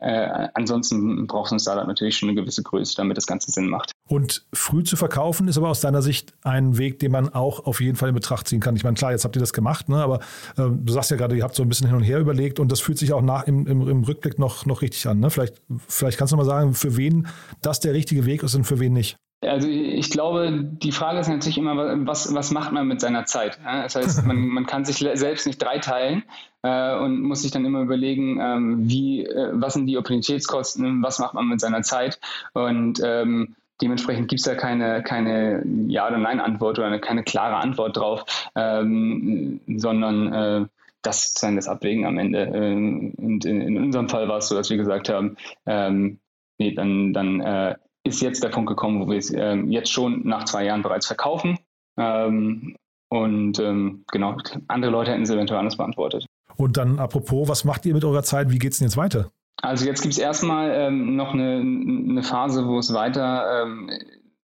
Äh, 0.00 0.48
ansonsten 0.54 1.26
braucht 1.26 1.50
ein 1.52 1.58
Startup 1.58 1.86
natürlich 1.86 2.16
schon 2.16 2.28
eine 2.28 2.40
gewisse 2.40 2.62
Größe, 2.62 2.94
damit 2.96 3.16
das 3.16 3.26
Ganze 3.26 3.50
Sinn 3.50 3.68
macht. 3.68 3.90
Und 4.08 4.46
früh 4.52 4.84
zu 4.84 4.96
verkaufen 4.96 5.48
ist 5.48 5.58
aber 5.58 5.68
aus 5.68 5.80
deiner 5.80 6.02
Sicht 6.02 6.32
ein 6.42 6.78
Weg, 6.78 7.00
den 7.00 7.10
man 7.10 7.28
auch 7.30 7.66
auf 7.66 7.80
jeden 7.80 7.96
Fall 7.96 8.10
in 8.10 8.14
Betracht 8.14 8.46
ziehen 8.46 8.60
kann. 8.60 8.76
Ich 8.76 8.84
meine, 8.84 8.94
klar, 8.94 9.10
jetzt 9.10 9.24
habt 9.24 9.36
ihr 9.36 9.40
das 9.40 9.52
gemacht, 9.52 9.88
ne? 9.88 10.02
aber 10.02 10.20
äh, 10.56 10.68
du 10.70 10.92
sagst 10.92 11.10
ja 11.10 11.16
gerade, 11.16 11.36
ihr 11.36 11.42
habt 11.42 11.56
so 11.56 11.62
ein 11.62 11.68
bisschen 11.68 11.88
hin 11.88 11.96
und 11.96 12.04
her 12.04 12.20
überlegt 12.20 12.60
und 12.60 12.70
das 12.70 12.80
fühlt 12.80 12.98
sich 12.98 13.12
auch 13.12 13.22
nach 13.22 13.44
im, 13.44 13.66
im, 13.66 13.88
im 13.88 14.04
Rückblick 14.04 14.38
noch, 14.38 14.66
noch 14.66 14.82
richtig 14.82 15.06
an. 15.08 15.18
Ne? 15.18 15.30
Vielleicht, 15.30 15.60
vielleicht 15.88 16.16
kannst 16.16 16.32
du 16.32 16.36
mal 16.36 16.44
sagen, 16.44 16.74
für 16.74 16.96
wen 16.96 17.26
das 17.60 17.80
der 17.80 17.92
richtige 17.92 18.24
Weg 18.24 18.44
ist 18.44 18.54
und 18.54 18.64
für 18.64 18.78
wen 18.78 18.92
nicht. 18.92 19.16
Also 19.40 19.68
ich 19.68 20.10
glaube, 20.10 20.50
die 20.64 20.90
Frage 20.90 21.20
ist 21.20 21.28
natürlich 21.28 21.58
immer, 21.58 22.06
was, 22.06 22.34
was 22.34 22.50
macht 22.50 22.72
man 22.72 22.88
mit 22.88 23.00
seiner 23.00 23.24
Zeit? 23.24 23.58
Das 23.64 23.94
heißt, 23.94 24.24
man, 24.26 24.48
man 24.48 24.66
kann 24.66 24.84
sich 24.84 24.96
selbst 25.14 25.46
nicht 25.46 25.62
dreiteilen 25.62 26.24
äh, 26.62 26.96
und 26.98 27.22
muss 27.22 27.42
sich 27.42 27.52
dann 27.52 27.64
immer 27.64 27.82
überlegen, 27.82 28.40
ähm, 28.40 28.88
wie, 28.88 29.24
äh, 29.24 29.50
was 29.52 29.74
sind 29.74 29.86
die 29.86 29.96
Opportunitätskosten, 29.96 31.02
was 31.02 31.20
macht 31.20 31.34
man 31.34 31.48
mit 31.48 31.60
seiner 31.60 31.82
Zeit 31.82 32.18
und 32.52 33.00
ähm, 33.04 33.54
dementsprechend 33.80 34.28
gibt 34.28 34.40
es 34.40 34.46
da 34.46 34.54
keine, 34.54 35.02
keine 35.02 35.62
Ja- 35.86 36.08
oder 36.08 36.18
Nein-Antwort 36.18 36.78
oder 36.78 36.88
eine, 36.88 37.00
keine 37.00 37.22
klare 37.22 37.56
Antwort 37.56 37.96
drauf, 37.96 38.24
ähm, 38.56 39.60
sondern 39.76 40.32
äh, 40.32 40.66
das 41.02 41.26
ist 41.26 41.42
dann 41.42 41.56
das 41.56 41.68
Abwägen 41.68 42.06
am 42.06 42.18
Ende. 42.18 42.42
Ähm, 42.42 43.12
und 43.16 43.44
in, 43.44 43.60
in, 43.60 43.78
unserem 43.78 44.08
Fall 44.08 44.28
war 44.28 44.38
es 44.38 44.48
so, 44.48 44.56
dass 44.56 44.68
wir 44.68 44.76
gesagt 44.76 45.08
haben, 45.08 45.36
ähm, 45.66 46.18
nee, 46.58 46.74
dann, 46.74 47.12
dann 47.12 47.40
äh, 47.40 47.76
ist 48.08 48.20
jetzt 48.20 48.42
der 48.42 48.48
Punkt 48.48 48.68
gekommen, 48.68 49.00
wo 49.00 49.10
wir 49.10 49.18
es 49.18 49.30
äh, 49.30 49.54
jetzt 49.54 49.92
schon 49.92 50.26
nach 50.26 50.44
zwei 50.44 50.64
Jahren 50.64 50.82
bereits 50.82 51.06
verkaufen. 51.06 51.58
Ähm, 51.96 52.76
und 53.10 53.58
ähm, 53.58 54.04
genau, 54.10 54.36
andere 54.68 54.92
Leute 54.92 55.12
hätten 55.12 55.22
es 55.22 55.30
eventuell 55.30 55.60
anders 55.60 55.76
beantwortet. 55.76 56.26
Und 56.56 56.76
dann 56.76 56.98
apropos, 56.98 57.48
was 57.48 57.64
macht 57.64 57.86
ihr 57.86 57.94
mit 57.94 58.04
eurer 58.04 58.22
Zeit? 58.22 58.50
Wie 58.50 58.58
geht 58.58 58.72
es 58.72 58.78
denn 58.78 58.88
jetzt 58.88 58.96
weiter? 58.96 59.30
Also 59.62 59.86
jetzt 59.86 60.02
gibt 60.02 60.14
es 60.14 60.18
erstmal 60.18 60.70
ähm, 60.72 61.16
noch 61.16 61.32
eine, 61.32 61.56
eine, 61.56 62.22
Phase, 62.22 62.66
wo 62.66 62.78
es 62.78 62.92
weiter 62.92 63.62
ähm, 63.62 63.90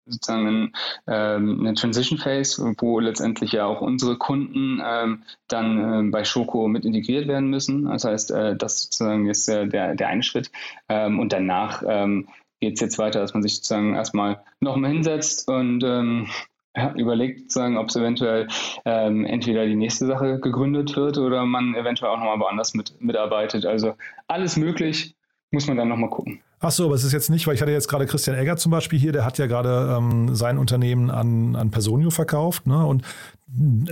sozusagen 0.07 0.72
ähm, 1.07 1.61
eine 1.61 1.74
Transition 1.74 2.18
Phase, 2.18 2.74
wo 2.79 2.98
letztendlich 2.98 3.53
ja 3.53 3.64
auch 3.64 3.81
unsere 3.81 4.16
Kunden 4.16 4.83
ähm, 4.85 5.22
dann 5.48 6.11
bei 6.11 6.24
Schoko 6.24 6.68
mit 6.68 6.85
integriert 6.85 7.29
werden 7.29 7.48
müssen. 7.48 7.85
Das 7.85 8.05
heißt, 8.05 8.31
äh, 8.33 8.57
das 8.57 8.83
sozusagen 8.83 9.29
ist 9.29 9.48
äh, 9.48 9.68
der, 9.68 9.94
der 9.94 10.09
eine 10.09 10.22
Schritt. 10.22 10.50
Ähm, 10.88 11.20
und 11.20 11.33
danach 11.33 11.83
ähm, 11.87 12.29
geht 12.64 12.74
es 12.74 12.81
jetzt 12.81 12.98
weiter, 12.98 13.20
dass 13.20 13.35
man 13.35 13.42
sich 13.42 13.57
sozusagen 13.57 13.94
erstmal 13.94 14.40
nochmal 14.61 14.90
hinsetzt 14.90 15.48
und 15.48 15.85
ähm, 15.85 16.29
ja, 16.77 16.92
überlegt, 16.96 17.57
ob 17.57 17.88
es 17.88 17.96
eventuell 17.96 18.48
ähm, 18.85 19.24
entweder 19.24 19.66
die 19.66 19.77
nächste 19.77 20.07
Sache 20.07 20.40
gegründet 20.40 20.96
wird 20.96 21.18
oder 21.18 21.44
man 21.44 21.74
eventuell 21.74 22.11
auch 22.11 22.18
nochmal 22.18 22.40
woanders 22.40 22.74
mit, 22.74 22.94
mitarbeitet. 23.00 23.64
Also 23.64 23.94
alles 24.27 24.57
möglich, 24.57 25.14
muss 25.50 25.68
man 25.68 25.77
dann 25.77 25.88
nochmal 25.88 26.11
gucken. 26.11 26.40
Ach 26.59 26.70
so, 26.70 26.87
aber 26.87 26.94
es 26.94 27.05
ist 27.05 27.12
jetzt 27.12 27.29
nicht, 27.29 27.46
weil 27.46 27.55
ich 27.55 27.61
hatte 27.61 27.70
jetzt 27.70 27.88
gerade 27.88 28.07
Christian 28.07 28.37
Egger 28.37 28.57
zum 28.57 28.72
Beispiel 28.72 28.98
hier, 28.98 29.12
der 29.12 29.24
hat 29.24 29.37
ja 29.38 29.46
gerade 29.46 29.96
ähm, 29.98 30.35
sein 30.35 30.57
Unternehmen 30.57 31.11
an, 31.11 31.55
an 31.57 31.70
Personio 31.70 32.11
verkauft. 32.11 32.66
Ne? 32.66 32.85
Und 32.85 33.05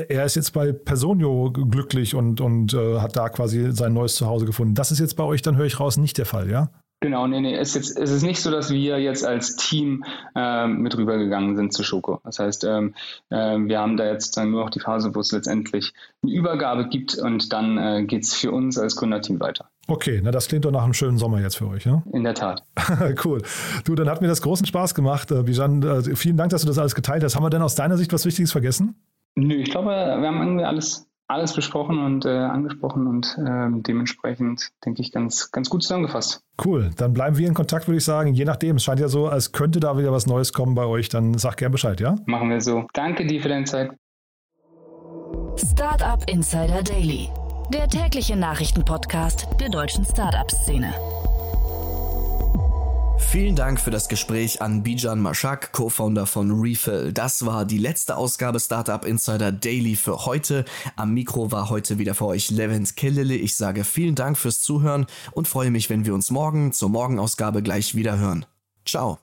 er 0.08 0.24
ist 0.24 0.36
jetzt 0.36 0.52
bei 0.52 0.72
Personio 0.72 1.52
glücklich 1.52 2.14
und, 2.14 2.40
und 2.40 2.72
äh, 2.72 2.98
hat 2.98 3.14
da 3.14 3.28
quasi 3.28 3.70
sein 3.72 3.92
neues 3.92 4.16
Zuhause 4.16 4.46
gefunden. 4.46 4.74
Das 4.74 4.90
ist 4.90 4.98
jetzt 4.98 5.16
bei 5.16 5.24
euch, 5.24 5.42
dann 5.42 5.56
höre 5.56 5.66
ich 5.66 5.78
raus, 5.78 5.98
nicht 5.98 6.18
der 6.18 6.26
Fall, 6.26 6.50
ja? 6.50 6.70
Genau, 7.02 7.26
nee, 7.26 7.40
nee. 7.40 7.56
Es 7.56 7.70
ist, 7.70 7.74
jetzt, 7.74 7.98
es 7.98 8.10
ist 8.12 8.22
nicht 8.22 8.40
so, 8.40 8.52
dass 8.52 8.70
wir 8.70 9.00
jetzt 9.00 9.26
als 9.26 9.56
Team 9.56 10.04
ähm, 10.36 10.82
mit 10.82 10.96
rübergegangen 10.96 11.56
sind 11.56 11.72
zu 11.72 11.82
Schoko. 11.82 12.20
Das 12.22 12.38
heißt, 12.38 12.62
ähm, 12.62 12.94
äh, 13.28 13.58
wir 13.58 13.80
haben 13.80 13.96
da 13.96 14.06
jetzt 14.06 14.36
dann 14.36 14.52
nur 14.52 14.62
noch 14.62 14.70
die 14.70 14.78
Phase, 14.78 15.12
wo 15.12 15.18
es 15.18 15.32
letztendlich 15.32 15.92
eine 16.22 16.32
Übergabe 16.32 16.88
gibt 16.88 17.18
und 17.18 17.52
dann 17.52 17.76
äh, 17.76 18.04
geht 18.04 18.22
es 18.22 18.34
für 18.34 18.52
uns 18.52 18.78
als 18.78 18.94
Gründerteam 18.94 19.40
weiter. 19.40 19.68
Okay, 19.88 20.20
na 20.22 20.30
das 20.30 20.46
klingt 20.46 20.64
doch 20.64 20.70
nach 20.70 20.84
einem 20.84 20.94
schönen 20.94 21.18
Sommer 21.18 21.40
jetzt 21.40 21.56
für 21.56 21.66
euch, 21.66 21.84
ja? 21.84 22.04
In 22.12 22.22
der 22.22 22.34
Tat. 22.34 22.62
cool. 23.24 23.42
Du, 23.84 23.96
dann 23.96 24.08
hat 24.08 24.22
mir 24.22 24.28
das 24.28 24.40
großen 24.40 24.64
Spaß 24.64 24.94
gemacht, 24.94 25.32
äh, 25.32 25.42
Bijan. 25.42 25.82
Äh, 25.82 26.14
vielen 26.14 26.36
Dank, 26.36 26.50
dass 26.50 26.62
du 26.62 26.68
das 26.68 26.78
alles 26.78 26.94
geteilt 26.94 27.24
hast. 27.24 27.34
Haben 27.34 27.42
wir 27.42 27.50
denn 27.50 27.62
aus 27.62 27.74
deiner 27.74 27.96
Sicht 27.96 28.12
was 28.12 28.24
Wichtiges 28.24 28.52
vergessen? 28.52 28.94
Nö, 29.34 29.56
ich 29.56 29.72
glaube, 29.72 29.88
wir 29.88 30.28
haben 30.28 30.40
irgendwie 30.40 30.64
alles 30.64 31.08
alles 31.32 31.54
besprochen 31.54 31.98
und 31.98 32.24
äh, 32.24 32.30
angesprochen 32.30 33.06
und 33.06 33.36
äh, 33.38 33.82
dementsprechend, 33.82 34.70
denke 34.84 35.02
ich, 35.02 35.12
ganz, 35.12 35.50
ganz 35.50 35.70
gut 35.70 35.82
zusammengefasst. 35.82 36.42
Cool, 36.64 36.90
dann 36.96 37.12
bleiben 37.12 37.38
wir 37.38 37.48
in 37.48 37.54
Kontakt, 37.54 37.88
würde 37.88 37.98
ich 37.98 38.04
sagen. 38.04 38.34
Je 38.34 38.44
nachdem, 38.44 38.76
es 38.76 38.84
scheint 38.84 39.00
ja 39.00 39.08
so, 39.08 39.26
als 39.26 39.52
könnte 39.52 39.80
da 39.80 39.96
wieder 39.98 40.12
was 40.12 40.26
Neues 40.26 40.52
kommen 40.52 40.74
bei 40.74 40.84
euch. 40.84 41.08
Dann 41.08 41.34
sag 41.38 41.56
gern 41.56 41.72
Bescheid, 41.72 42.00
ja? 42.00 42.16
Machen 42.26 42.50
wir 42.50 42.60
so. 42.60 42.86
Danke 42.92 43.26
dir 43.26 43.40
für 43.40 43.48
deine 43.48 43.64
Zeit. 43.64 43.92
Startup 45.56 46.22
Insider 46.28 46.82
Daily, 46.82 47.28
der 47.72 47.88
tägliche 47.88 48.36
Nachrichtenpodcast 48.36 49.48
der 49.60 49.68
deutschen 49.68 50.04
Startup-Szene. 50.04 50.92
Vielen 53.30 53.56
Dank 53.56 53.80
für 53.80 53.90
das 53.90 54.08
Gespräch 54.08 54.60
an 54.60 54.82
Bijan 54.82 55.18
Mashak, 55.18 55.72
Co-Founder 55.72 56.26
von 56.26 56.50
Refill. 56.50 57.12
Das 57.12 57.46
war 57.46 57.64
die 57.64 57.78
letzte 57.78 58.16
Ausgabe 58.16 58.60
Startup 58.60 59.04
Insider 59.04 59.52
Daily 59.52 59.96
für 59.96 60.26
heute. 60.26 60.64
Am 60.96 61.14
Mikro 61.14 61.50
war 61.50 61.70
heute 61.70 61.98
wieder 61.98 62.14
für 62.14 62.26
euch 62.26 62.50
Levent 62.50 62.94
Kellele. 62.94 63.34
Ich 63.34 63.56
sage 63.56 63.84
vielen 63.84 64.14
Dank 64.14 64.36
fürs 64.36 64.60
Zuhören 64.60 65.06
und 65.32 65.48
freue 65.48 65.70
mich, 65.70 65.88
wenn 65.88 66.04
wir 66.04 66.14
uns 66.14 66.30
morgen 66.30 66.72
zur 66.72 66.90
Morgenausgabe 66.90 67.62
gleich 67.62 67.94
wieder 67.94 68.18
hören. 68.18 68.44
Ciao. 68.84 69.18